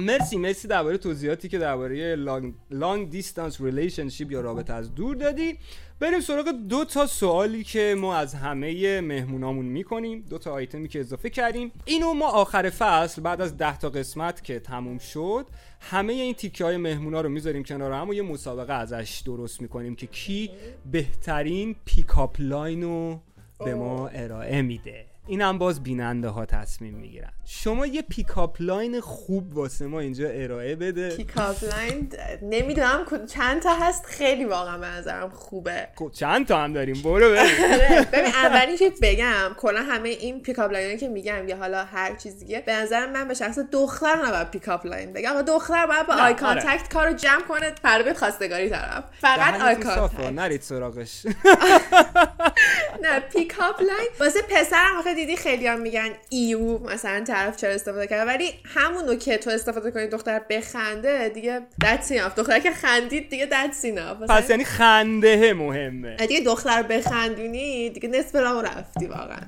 [0.00, 5.58] مرسی مرسی درباره توضیحاتی که درباره long long distance relationship یا رابطه از دور دادی.
[6.00, 10.24] بریم سراغ دو تا سوالی که ما از همه مهمونامون می‌کنیم.
[10.30, 11.72] دو تا آیتمی که اضافه کردیم.
[11.84, 15.46] اینو ما آخر فصل بعد از ده تا قسمت که تموم شد
[15.80, 19.96] همه این تیکه های مهمونا رو می‌ذاریم کنار هم و یه مسابقه ازش درست می‌کنیم
[19.96, 20.50] که کی
[20.92, 23.20] بهترین pickup line رو
[23.64, 25.09] به ما ارائه میده.
[25.30, 27.30] این هم باز بیننده ها تصمیم می‌گیرن.
[27.44, 31.16] شما یه pickup line خوب واسه ما اینجا ارائه بده.
[31.16, 32.12] pickup line
[32.42, 35.88] نمی‌دونم چند تا هست؟ خیلی واقعا به نظرم خوبه.
[35.94, 40.72] خب، چند تا هم داریم؟ برو آره، ببین اولی که بگم کلا همه این pickup
[40.72, 44.50] line که میگم یا حالا هر چیز دیگه به نظر من به شخص دختر نباید
[44.50, 45.30] pickup line بگم.
[45.30, 46.34] اما دختر باید با eye آره.
[46.34, 49.04] contact کارو جمع کنه پر به خواستگاری طرف.
[49.20, 50.20] فقط eye contact.
[50.32, 51.26] نرید سراغش.
[53.02, 54.08] نه pickup line.
[54.20, 59.38] واسه پسرم دیدی خیلی هم میگن ew مثلا طرف چرا استفاده کرد ولی همونو که
[59.38, 62.34] تو استفاده کنی دختر بخنده دیگه that's enough.
[62.36, 66.16] دختر که خندید دیگه مثلا پس یعنی خنده مهمه.
[66.16, 69.40] دیگه دختر بخندونی دیگه نصف راه رفتی واقعا.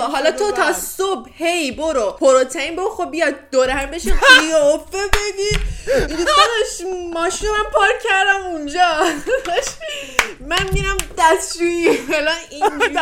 [0.00, 0.72] حالا تو تا.
[0.72, 2.16] صبح هی برو.
[2.20, 5.38] پروتئین برو خب بیا دور هم بشین قیافه بگی.
[5.38, 9.06] میگی داداش ماشین من پارک کردم اونجا.
[10.40, 11.96] من میرم دستشویی.
[11.96, 12.94] حالا اینجوری.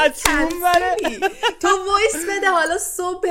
[1.61, 3.29] تو وایس بده حالا صبح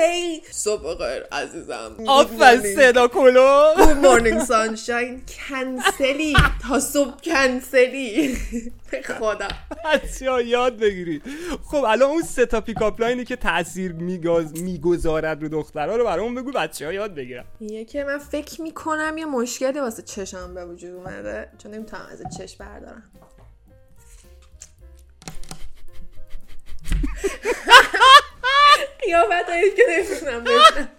[0.52, 1.96] صبح خیر عزیزم.
[2.08, 3.74] آفر صدا کلو.
[3.76, 5.32] Good morning sunshine.
[5.50, 6.34] کنسلی
[6.68, 8.38] تا صبح کنسلی
[9.02, 9.48] خدا.
[9.86, 11.24] بچه ها یاد بگیرید.
[11.64, 16.36] خب الان اون سه تا پیکاپ لاینی که تاثیر میگاز می‌گذارد رو دخترها رو برامون
[16.36, 17.46] بگو بچه ها یاد بگیرن.
[17.60, 22.38] یه که من فکر می‌کنم یه مشکلی واسه چشم به وجود اومده چون نمی‌تونم از
[22.38, 23.04] چشم بردارم.
[29.06, 30.90] قیافت هایی که نمی‌تونم ببینم.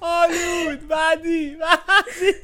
[0.00, 2.34] آلود بعدی بعدی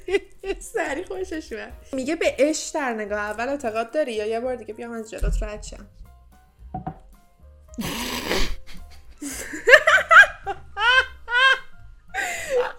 [0.61, 4.75] سری خوشش میاد میگه به عشق در نگاه اول اعتقاد داری یا یه بار دیگه
[4.75, 5.87] بیام از جلوت رد شم؟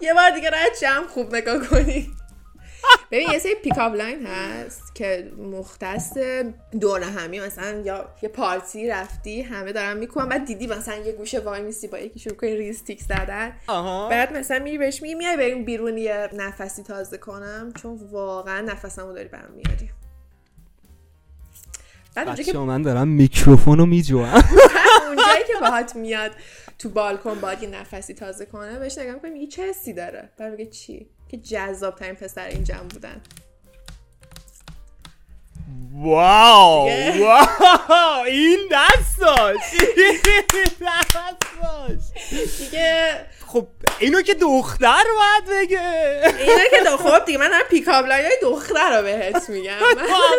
[0.00, 2.17] یه بار دیگه رد شم خوب نگاه کنی.
[3.10, 6.18] ببین یه سری pickup line هست که مختص
[6.80, 7.40] دور همی.
[7.40, 11.98] مثلا یا یه پارتی رفتی همه دارن می‌کنن بعد دیدی مثلا یه گوشه وایمیسی با
[11.98, 13.52] یکی شروع کنی ریز تیک زدن.
[14.10, 17.72] بعد مثلا میری بهش میگی میای بریم بیرون یه نفسی تازه کنم.
[17.82, 19.90] چون واقعا نفسمو داری برام میاری.
[22.14, 24.34] بعد اونجا که بچه ها من دارم میکروفونو میجوام
[25.08, 26.30] اونجایی که باهات میاد
[26.78, 30.52] تو بالکن باید یه نفسی تازه کنه بهش نگاه می‌کنی میگی چه حسی داره؟ بعد
[30.52, 33.20] میگه چی؟ که جذاب ترین پسر این جمع بودن.
[35.94, 36.88] واو.
[37.20, 38.24] واو!
[38.26, 39.60] این دستاش!
[39.96, 42.02] این دستاش
[42.58, 43.26] دیگه.
[43.46, 43.66] خب
[43.98, 46.20] اینو که دختر باید بگه.
[46.38, 49.72] اینا که خب دیگه من دارم پیکاپ های دختر رو بهت میگم.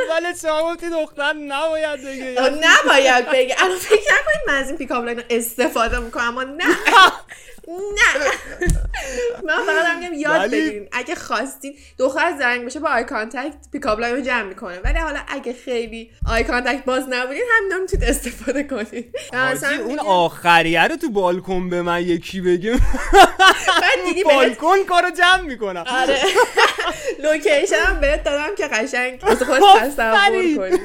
[0.09, 2.35] اول شما گفتی دختر نباید بگه.
[2.39, 3.55] نباید بگه.
[3.63, 6.65] الان فکر نکنید من از این pickup line استفاده می‌کنم اما نه.
[7.69, 8.31] نه.
[9.43, 14.15] من فقط میگم یاد بگیرین اگه خواستین دختر زنگ بشه با eye contact pickup line
[14.15, 14.79] رو جمع می‌کنه.
[14.79, 19.15] ولی حالا اگه خیلی eye contact باز نبودین همینا می‌تونید استفاده کنید
[19.87, 22.41] اون آخریه رو تو بالکن به من یکی
[23.81, 25.83] بعد دیدی بهت بالکن کارو جمع می‌کنم.
[25.87, 26.19] آره.
[27.23, 29.39] location هم بهت دادم که قشنگ خودت
[29.79, 30.55] تصور.
[30.57, 30.79] کنی.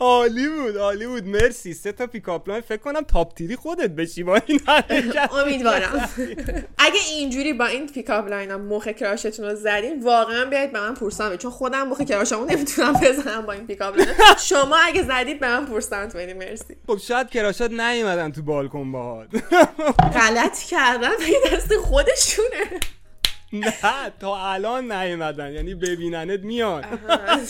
[0.00, 1.26] عالی بود عالی بود.
[1.26, 1.74] مرسی.
[1.74, 4.60] سه تا pickup line فکر کنم top tierی خودت بشی با این
[5.32, 6.08] امیدوارم.
[6.78, 10.94] اگه اینجوری با این pickup line ها مخ crushتون رو زدین واقعا بیاید به من
[10.94, 11.40] پورسان بدید.
[11.40, 15.66] چون خودم مخ crushمو نمی‌تونم بزنم با این pickup line شما اگه زدید به من
[15.66, 16.76] پورسانت بدید مرسی.
[16.86, 19.28] خب شاید crushات نیومدن تو بالکن باهات.
[20.14, 21.10] غلط کردن.
[21.26, 22.80] این دست خودشونه.
[23.52, 25.52] نه تا الان نیومدن.
[25.52, 26.84] یعنی ببیننت میان.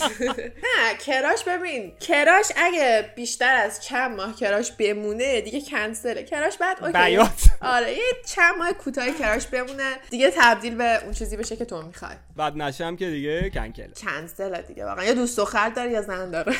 [0.77, 6.23] نه کراش ببین کراش اگه بیشتر از چند ماه کراش بمونه دیگه کنسله.
[6.23, 6.93] کراش بعد اوکی.
[6.93, 7.43] بیات.
[7.61, 11.81] آره یه چند ماه کوتاه کراش بمونه دیگه تبدیل به اون چیزی بشه که تو
[11.81, 12.15] می‌خوای.
[12.39, 15.05] بعد نشم که دیگه کنکل کنسل دیگه واقعا.
[15.05, 16.55] یا دوست دختر داری یا زن داره.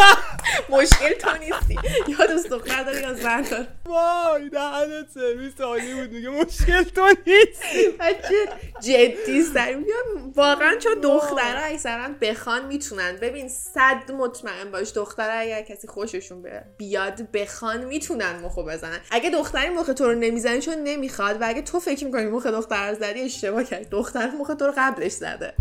[0.70, 1.78] مشکل تو نیستی.
[2.08, 3.66] یا دوست دختر داری یا زن داره.
[3.86, 7.62] وای دهنت سرویس عالی بود میگه مشکل تو نیست
[8.00, 8.48] بچه
[8.80, 9.42] جدی
[9.76, 13.16] میگم واقعا چون دخترها اکثرا بخوان می‌تونن.
[13.22, 14.92] ببین صد مطمئن باش.
[14.92, 16.44] دختر اگر کسی خوششون
[16.76, 18.98] بیاد بخوان می‌تونن مخو بزنن.
[19.10, 22.94] اگه دختری مخ تو رو نمی‌زنه چون نمی‌خواد و اگه تو فکر می‌کنی مخ دختر
[22.94, 23.84] زدی اشتباه کردی.
[23.84, 24.72] دختر مخ تو رو
[25.02, 25.54] قبلش زده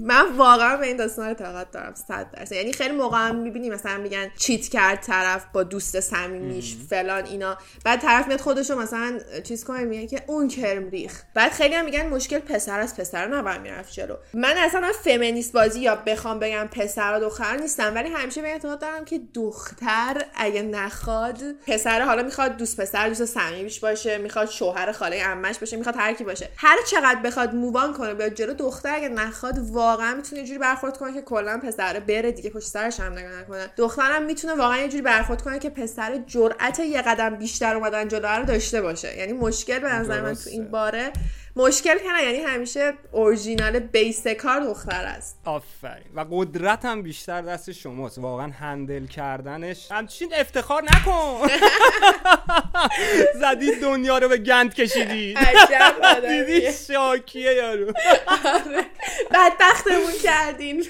[0.00, 2.52] من واقعا به این داستان اعتقاد دارم صد درصد.
[2.52, 7.58] یعنی خیلی موقع هم می‌بینی مثلا میگن چیت کرد طرف با دوست صمیمیش فلان اینا.
[7.84, 11.84] بعد طرف میاد خودشو مثلا چیز کنه میگه که اون کرم ریخ بعد خیلی هم
[11.84, 14.14] میگن مشکل پسر از پسر نباید می‌رفت جلو.
[14.34, 18.80] من اصلا فمینیست بازی یا بخوام بگم پسر و دختر نیستم ولی همیشه به اعتقاد
[18.80, 24.92] دارم که دختر اگه نخواد پسر حالا می‌خواد دوست پسر دوست صمیمیش باشه می‌خواد شوهر
[24.92, 26.48] خاله عمش باشه می‌خواد هر کی باشه.
[26.56, 30.96] هر چقدر بخواد مووان کنه بیاد جلو دختر اگه نخواد واقعا می‌تونه یه جوری برخورد
[30.96, 34.88] کنه که کلا پسر بره دیگه پشت سرش هم نگاه نکنه دخترم می‌تونه واقعا یه
[34.88, 39.32] جوری برخورد کنه که پسر جرأت یه قدم بیشتر اومدن جلو رو داشته باشه یعنی
[39.32, 40.50] مشکل به نظر من تو.
[40.50, 41.12] این باره
[41.56, 45.40] مشکل که نه یعنی همیشه اورجینال بیس کار دختر است.
[45.44, 46.04] آفرین.
[46.14, 48.18] و قدرت هم بیشتر دست شماست.
[48.18, 49.92] واقعا هندل کردنش.
[49.92, 51.48] همچین افتخار نکن.
[53.40, 55.34] زدید دنیا رو به گند کشیدی.
[56.28, 57.92] دیدی؟ شاکیه یارو.
[59.34, 60.84] بدبختمون کردین.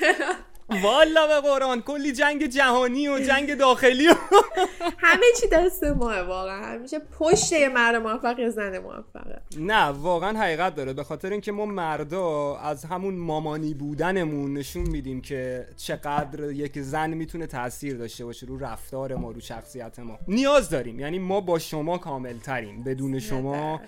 [0.82, 4.14] والا به قرآن کلی جنگ جهانی و جنگ داخلی و
[5.04, 6.66] همه چی دست ماه واقعا.
[6.66, 9.40] همیشه پشت یه مرد موفق یه زن موفقه.
[9.58, 10.92] نه واقعا حقیقت داره.
[10.92, 17.10] به خاطر اینکه ما مردا از همون مامانی بودنمون نشون میدیم که چقدر یک زن
[17.10, 20.18] می‌تونه تاثیر داشته باشه رو رفتار ما رو شخصیت ما.
[20.28, 21.00] نیاز داریم.
[21.00, 23.80] یعنی ما با شما کامل تریم بدون شما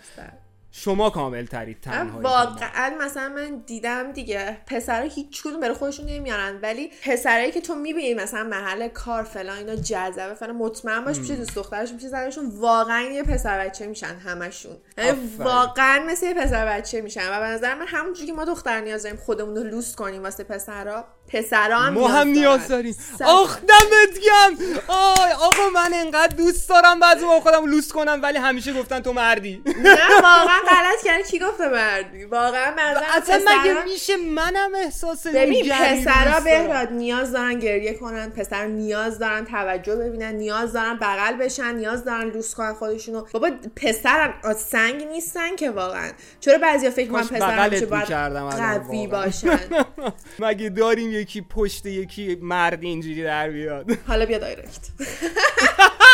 [0.74, 6.58] شما کامل ترید تنهایی واقعا مثلا من دیدم دیگه پسرا هیچ کدوم برای خودشون نمیارن
[6.62, 11.36] ولی پسرایی که تو می‌بینی مثلا محل کار فلان اینا جذبه فلان مطمئن باش میشه
[11.36, 14.76] دوست دخترشون میشه زنشون واقعا یه پسر بچه میشن همشون.
[14.98, 15.30] یعنی.
[15.38, 19.02] واقعا مثل یه پسر بچه میشن و به نظر من همونجوری که ما دختر نیاز
[19.02, 22.96] داریم خودمون رو لوس کنیم واسه پسرا پسرا هم ما هم نیاز داریم.
[23.24, 28.38] آخ دمت گم آی آقا من انقدر دوست دارم بعضی با خودم لوس کنم ولی
[28.38, 29.62] همیشه گفتن تو مردی.
[29.66, 34.74] نه واقعا غلط کردی کی گفته مردی واقعا به نظر من اصلا مگه میشه منم
[34.74, 36.40] احساس ببین پسرا.
[36.40, 38.30] بهراد نیاز دارن گریه کنن.
[38.30, 40.34] پسر نیاز دارن توجه ببینن.
[40.34, 41.74] نیاز دارن بغل بشن.
[41.74, 43.24] نیاز دارن لوس کنن خودشونو.
[43.32, 46.10] بابا پسر از سنگ نیستن که واقعا.
[46.40, 49.06] چرا بعضیا فکر می‌کنن کاش پسر بغلت همیشه باید می‌کردم الان قوی.
[49.06, 49.58] باشن؟
[50.38, 54.88] مگه داریم یکی پشت یکی مرد اینجوری در بیاد؟ حالا بیا دایرکت.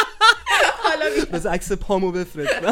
[0.83, 2.55] حالا بس عکس پامو بفرست.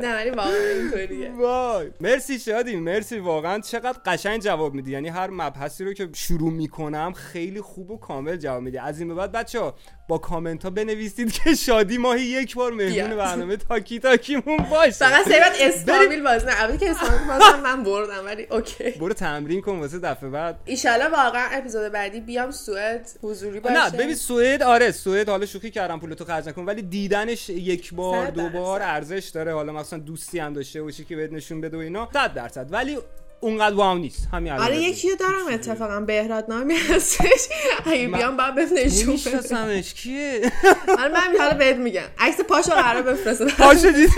[0.00, 1.90] نه ولی واقعا اینطوریه وای.
[2.00, 3.60] مرسی شادی مرسی واقعا.
[3.60, 4.90] چقدر قشنگ جواب میدی.
[4.90, 8.78] یعنی هر مبحثی رو که شروع می‌کنم خیلی خوب و کامل جواب میدی.
[8.78, 9.72] از این به بعد بچه
[10.08, 13.16] با کامنت ها بنویسید که شادی ماهی یک بار مهمون.
[13.16, 14.90] برنامه تاکی تاکیمون باشه.
[14.90, 16.62] فقط سیبت اسپامیل باز نه.
[16.62, 18.90] البته که اسپامیل باز من بردم ولی اوکی.
[18.90, 20.60] برو تمرین کن واسه دفعه بعد.
[20.64, 25.70] ایشالا واقعا اپیزود بعدی بیام سوئد حضوری باشه نه ببین سوئد آره سوئد حالا شوخی
[25.70, 28.82] کردم پولتو خرج نکن ولی دیدنش یک بار دو بار.
[28.82, 29.54] ارزش داره.
[29.54, 32.72] حالا مثلا دوستی هم داشته باشی که بهت نشون بده و اینا 100 درصد.
[32.72, 32.98] ولی
[33.40, 34.28] اونقدر واو نیست.
[34.32, 35.16] همین الان آره بهت یکی.
[35.16, 37.48] دارم اتفاقا بهراد نامی هستش.
[37.86, 40.52] اگه من- بیام باید بهم نشون میشناسمش کیه؟
[40.98, 42.02] آره من حالا بهت میگم.
[42.18, 43.46] عکس پاشو قرار بفرستم.
[43.46, 44.12] پاشو دیدی؟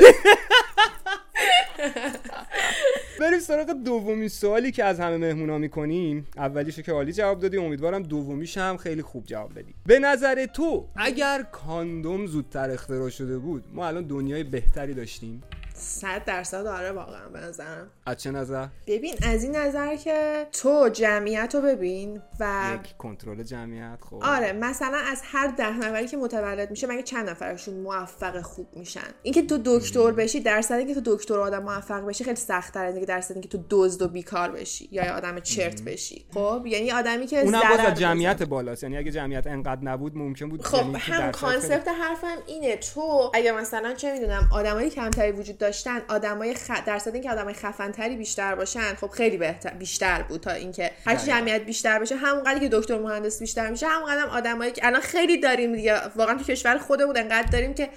[3.21, 6.27] بریم سراغ دومین سوالی که از همه مهمونا می‌کنیم.
[6.37, 7.57] اولیشو که عالی جواب دادی.
[7.57, 9.75] امیدوارم دومیش هم خیلی خوب جواب بدی.
[9.87, 15.43] به نظر تو اگر کاندوم زودتر اختراع شده بود ما الان دنیای بهتری داشتیم.
[15.83, 17.91] صد درصد آره واقعا به نظرم.
[18.07, 23.43] از چه نظر؟ ببین از این نظر که تو جمعیت رو ببین و یک کنترل
[23.43, 24.21] جمعیت خب.
[24.23, 29.01] آره مثلا از هر ده نفری که متولد میشه مگه چند نفرشون موفق خوب میشن؟
[29.23, 32.95] اینکه تو دکتر بشی درصد اینکه تو دکتر آدم موفق بشی خیلی سخت تر از
[32.95, 36.27] اینکه درصد اینکه تو دزد و بیکار بشی یا آدم چرت بشی.
[36.35, 37.99] خب یعنی آدمی که اونم باز.
[37.99, 38.83] جمعیت بالاست.
[38.83, 42.77] یعنی اگه جمعیت انقدر نبود ممکن بود خب یعنی هم کانسپت حرفم اینه.
[42.77, 46.71] تو اگه مثلا چه می‌دونم آدمای کمتری وجود داشتن آدمای خ...
[46.87, 51.25] درصد اینکه آدمای خفنتری بیشتر باشن خب خیلی بهتر بیشتر بود تا اینکه دقیقاً.
[51.27, 55.77] جمعیت بیشتر بشه همونقدر که دکتر مهندس بیشتر میشه همونقدر آدمایی که الان خیلی داریم
[55.77, 57.89] دیگه واقعا تو کشور خودمون انقدر داریم که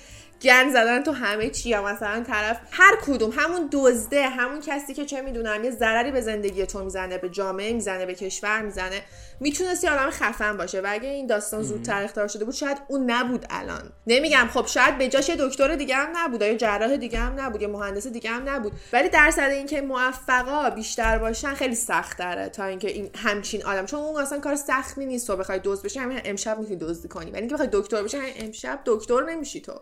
[0.41, 5.05] گن زدن تو همه چی یا مثلا طرف هر کدوم همون دزده همون کسی که
[5.05, 9.01] چه می‌دونم یه ضرری به زندگی تو می‌زنه به جامعه می‌زنه به کشور می‌زنه
[9.39, 10.81] می‌تونستی آدم خفن باشه.
[10.81, 13.91] و اگه این داستان زودتر اختراع شده بود شاید اون نبود الان.
[14.07, 17.39] نمیگم خب شاید به جاش یه دکتر دیگه هم نبود یا یه جراح دیگه هم
[17.39, 18.71] نبود یا مهندس دیگه هم نبود.
[18.93, 23.85] ولی درصد اینکه موفقا بیشتر باشن خیلی سخت داره تا اینکه این همچین آدم.
[23.85, 25.99] چون اون اصلا کار سختی نیست تو بخوای دزد بشی.
[25.99, 27.31] همین امشب می‌تونی دزدی کنی.
[27.31, 29.73] ولی اینکه بخوای دکتر بشی همین امشب دکتر نمیشی تو.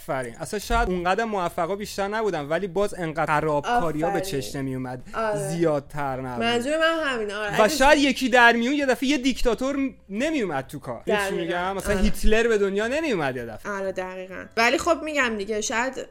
[0.00, 0.36] آفرین.
[0.36, 4.20] اصلا شاید اونقدر موفقا بیشتر نبودن ولی باز انقدر خرابکاری ها به.
[4.20, 5.48] چشم نمیومد آره.
[5.48, 6.44] زیادتر نبود.
[6.44, 7.34] منظور من همینه.
[7.34, 7.64] آره.
[7.64, 9.76] و شاید یکی در میون یه دفعه یه دیکتاتور
[10.08, 11.02] نمیومد تو کار.
[11.06, 11.36] دقیقاً.
[11.36, 12.02] میگم؟ مثلا آره.
[12.02, 13.72] هیتلر به دنیا نمیومد یه دفعه.
[13.72, 14.44] آره دقیقا.
[14.56, 16.06] ولی خب میگم دیگه شاید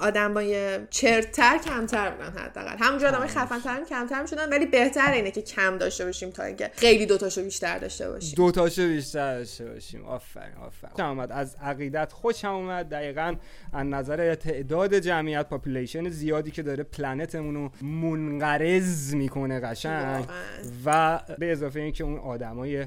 [0.00, 2.76] آدمای چرتر کمتر بودن حداقل.
[2.78, 6.70] همونجور آدمای خفن‌تر هم کمتر می‌شدن ولی بهتر اینه که کم داشته باشیم تا اینکه
[6.76, 8.34] خیلی دوتاشو بیشتر داشته باشیم.
[8.36, 10.04] دو تاشو بیشتر داشته باشیم.
[10.04, 10.92] آفرین آفرین.
[10.92, 11.32] خوشم اومد.
[11.32, 12.88] از عقیدت خوشم اومد.
[12.88, 13.33] دقیقا
[13.72, 20.24] از نظر تعداد جمعیت population زیادی که داره planetمون رو منقرض می‌کنه قشنگ.
[20.84, 22.86] و به اضافه اینکه اون آدمای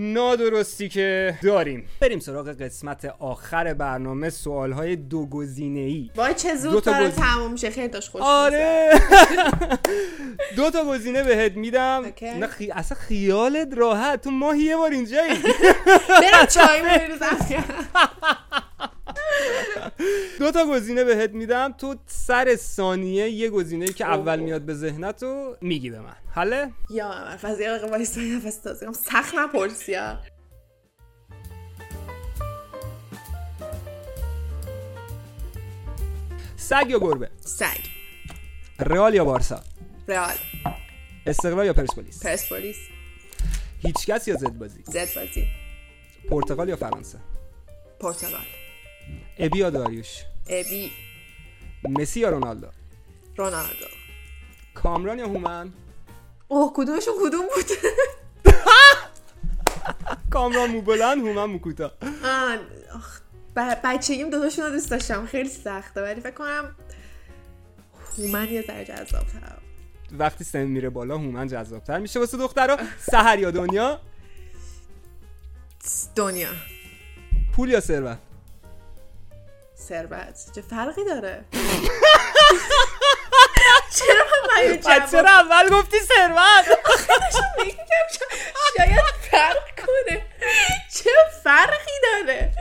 [0.00, 1.84] نادرستی که داریم.
[2.00, 7.08] بریم سراغ قسمت آخر برنامه سوالهای دو گزینه ای وای چه دو زود تا داره
[7.08, 7.26] گزینه.
[7.26, 8.90] تموم میشه خیلی داشت خوش آره.
[10.56, 12.02] دو تا گزینه بهت میدم.
[12.22, 12.70] نه خی...
[12.70, 14.20] اصلا خیالت راحت.
[14.20, 15.34] تو ماهی یه بار اینجایی.
[16.22, 16.82] برم چای
[20.38, 21.72] دو تا گزینه بهت میدم.
[21.72, 24.40] تو سر ثانیه یه گزینه که اول.
[24.40, 26.16] میاد به ذهنت رو میگی به من.
[26.30, 27.66] حله یا من فاز یه
[28.16, 28.92] یه نفس تازه.
[28.92, 30.18] سخت نپرسی ها.
[36.56, 37.78] سگ یا گربه؟ سگ.
[38.80, 39.62] رئال یا بارسا؟
[40.08, 40.34] رئال.
[41.26, 42.76] استقلال یا پرسپولیس؟ پرسپولیس.
[43.78, 45.48] هیچکس یا زد بازی؟ زد بازی.
[46.30, 47.18] پرتغال یا فرانسه؟
[48.00, 48.44] پرتغال.
[49.38, 50.92] ابی یا داریوش ابی
[51.88, 52.66] مسی یا رونالدو
[53.36, 53.86] رونالدو
[54.74, 55.72] کامران یا هومن؟
[56.48, 57.66] اوه کدومشون کدوم بود؟
[60.30, 61.92] کامران مو بلند هومن مو کوتاه
[63.84, 65.26] بچگیم دوتاشون رو دوست داشتم.
[65.26, 66.74] خیلی سخته ولی فکر کنم
[68.18, 69.26] هومن یه ذره جذاب
[70.18, 72.76] وقتی سن میره بالا هومن جذابتر میشه واسه دخترها.
[73.10, 74.00] سحر یا دنیا؟
[76.16, 76.48] دنیا.
[77.52, 78.18] پول یا ثروت؟
[79.88, 80.36] ثروت.
[80.54, 81.44] چه فرقی داره؟
[83.96, 84.78] چرا من
[85.10, 86.78] چرا اول گفتی ثروت؟
[88.76, 89.00] شاید
[89.30, 90.22] فرق کنه.
[90.94, 91.10] چه
[91.44, 92.52] فرقی داره؟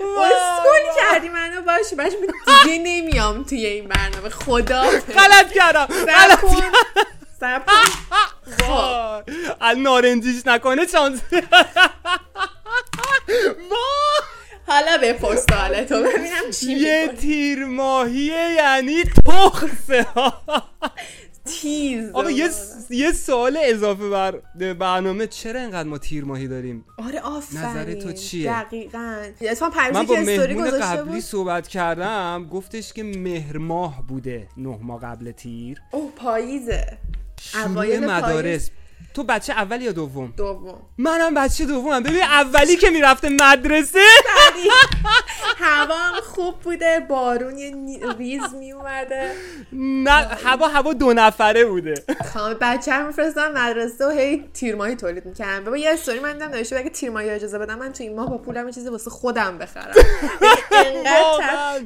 [0.00, 2.16] اسکول کردی منو باشه باشه
[2.64, 4.28] دیگه نمیام توی این برنامه.
[4.28, 4.82] خدا
[5.16, 6.44] غلط کردم غلط.
[9.60, 11.22] از نارنجیش نکنه وای.
[14.74, 17.14] حالا بپرس سوالتو ببینم چی یه.
[17.20, 20.06] تیر ماهیه یعنی تخصه
[21.44, 22.10] تیز.
[22.12, 22.50] آقا یه,
[22.90, 24.40] یه سوال اضافه بر
[24.74, 25.26] برنامه.
[25.26, 27.62] چرا انقدر ما تیر ماهی داریم؟ آره آفرین.
[27.62, 29.22] نظر تو چیه؟ دقیقا.
[29.94, 31.20] من با مهمون قبلی بود.
[31.20, 32.48] صحبت کردم.
[32.52, 35.78] گفتش که مهر ماه بوده نه ماه قبل تیر.
[35.90, 36.98] اوه پاییزه.
[37.40, 38.70] شروع مدارس.
[39.14, 40.78] تو بچه اول یا دوم؟ دوم.
[40.98, 42.02] منم بچه دومم.
[42.02, 43.98] ببین اولی که می‌رفته مدرسه.
[45.56, 47.74] هوا خوب بوده بارون یه
[48.18, 49.32] ریز می اومده
[49.72, 50.10] نه
[50.44, 51.94] هوا هوا دو نفره بوده.
[52.34, 56.48] کام بچه هم میفرستم مدرسه و هی تیرماهی تولید می‌کنم بابا یه استوری من دیدم
[56.48, 59.94] نوشته اگه تیرماهی اجازه بدم من تو این ماه با پولم چیزی واسه خودم بخرم.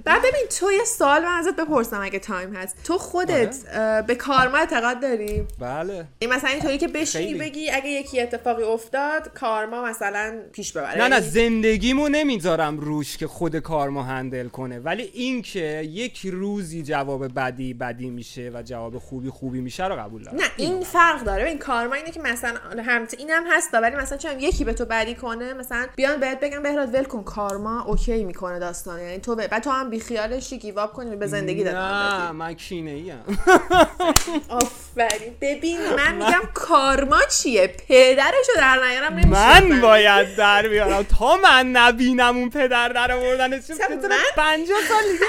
[0.04, 2.76] بعد ببین تو یه سوال من ازت بپرسم اگه time هست.
[2.84, 4.02] تو خودت بله.
[4.02, 6.04] به karma اعتقاد داری؟ بله.
[6.18, 10.98] این مثلا اینطوری که بشینی بگی اگه یکی اتفاقی افتاد karma مثلا پیش ببره.
[10.98, 12.57] نه نه زندگیمو نمی‌ذارم.
[12.61, 14.78] روش که خود کارما هندل کنه.
[14.78, 20.22] ولی اینکه یک روزی جواب بدی بدی میشه و جواب خوبی خوبی میشه رو قبول
[20.22, 20.36] دارم.
[20.36, 21.48] نه این فرق داره.
[21.48, 22.54] این کارما اینه که مثلا
[22.84, 26.62] هم اینم هست ولی مثلا چون یکی به تو بدی کنه مثلا بیان بهت بگم
[26.62, 31.16] بهراد ول کن کارما اوکی می‌کنه داستان یعنی تو بعد تو هم بیخیالشی گیواب کنی
[31.16, 33.22] به زندگی نه من کینه ایم
[34.48, 35.34] آفرین.
[35.40, 41.02] ببین من میگم کارما چیه؟ پدرشو در نیارم من باید در بیارم.
[41.02, 43.74] تا من نبینم اون پدر در آوردن چه
[44.09, 45.24] من؟ 50 سال دیگه.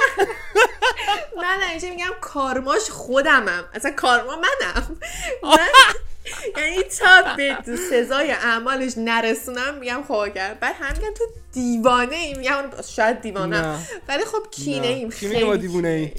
[1.42, 3.64] من همیشه میگم کارماش خودمم.
[3.74, 4.98] اصلا کارما منم.
[6.58, 7.58] یعنی تا به
[7.90, 12.64] سزای اعمالش نرسونم میگم خواه کرد بعد هم تو دیوانه ای؟ میگم
[12.96, 13.76] شاید دیوانه.
[14.08, 16.12] ولی خب کینه ایم خیلی ما دیوانه ای.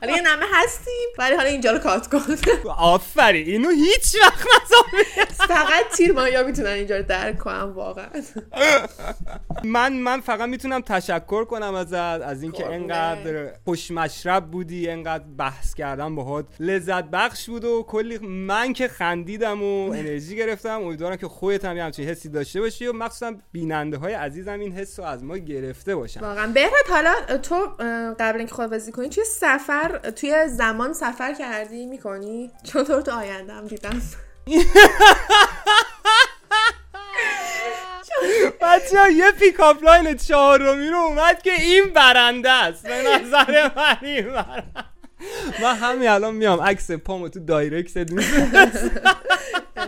[0.00, 2.20] حالا یه نمه هستیم ولی حالا اینجا رو کات کن.
[2.78, 4.46] آفرین اینو هیچ وقت
[5.28, 8.08] فقط تیر مایا می‌تونن اینجا رو درک کنم واقعا.
[9.64, 15.74] من من فقط می‌تونم تشکر کنم از از اینکه انقدر خوش مشرب بودی انقدر بحث
[15.74, 21.28] کردم باهات لذت بخش بود و کلی من که خندیدم و انرژی گرفتم امیدوارم که
[21.28, 25.24] خودت هم همچین حسی داشته باشی و مخصوصا بیننده های عزیزم این حس رو از
[25.24, 26.20] ما گرفته باشن.
[26.20, 26.46] واقعا.
[26.46, 27.66] بهت حالا تو
[28.18, 34.02] قبل اینکه خدافظی کنی توی سفر توی زمان سفر کردی می‌کنی؟ چون تو آینده دیدم.
[38.60, 42.86] بچه ها یه pickup line چهارمی رو اومد که این برنده است.
[42.86, 44.89] به نظر من این برنده.
[45.62, 47.96] من همین الان میام عکس پامو تو direct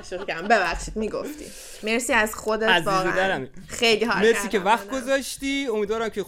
[0.01, 1.45] کردم ببخشید می‌گفتی.
[1.83, 3.47] مرسی از خودت واقعا.
[3.67, 5.67] خیلی حال مرسی که وقت گذاشتی.
[5.73, 6.25] امیدوارم که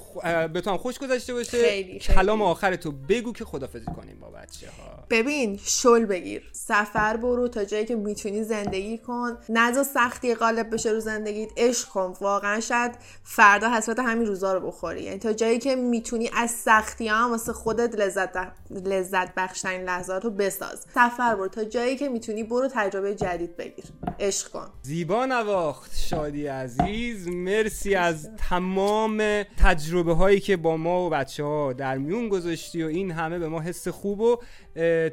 [0.53, 1.99] به تو هم خوش گذاشته باشه.
[1.99, 6.43] کلام آخر تو بگو که خدافزی کنیم با بچه ها ببین شل بگیر.
[6.53, 9.39] سفر برو تا جایی که می‌تونی زندگی کن.
[9.49, 11.51] نزا سختی غالب بشه رو زندگیت.
[11.57, 12.15] عشق کن.
[12.21, 12.93] واقعا شاید
[13.25, 15.03] فردا حسرت همین روزا رو بخوری.
[15.03, 18.31] یعنی تا جایی که می‌تونی از سختی هم واسه خودت لذت
[18.71, 20.87] لذت بخشترین لحظات رو بساز.
[20.95, 23.85] سفر برو تا جایی که می‌تونی برو تجربه جدید بگیر.
[24.21, 24.67] عشق کن.
[24.83, 27.29] زیبا نواخت شادی عزیز.
[27.29, 32.87] مرسی از تمام تجربه هایی که با ما و بچه ها در میون گذاشتی و
[32.87, 34.37] این همه به ما حس خوب و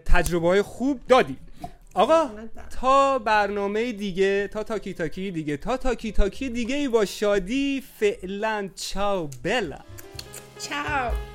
[0.05, 1.37] تجربه های خوب دادی.
[1.93, 2.29] آقا
[2.79, 8.69] تا برنامه دیگه تا تاکی تاکی دیگه تا تاکی تاکی دیگه ای با شادی فعلا
[8.75, 9.79] چاو بلا.
[10.59, 11.30] چاو.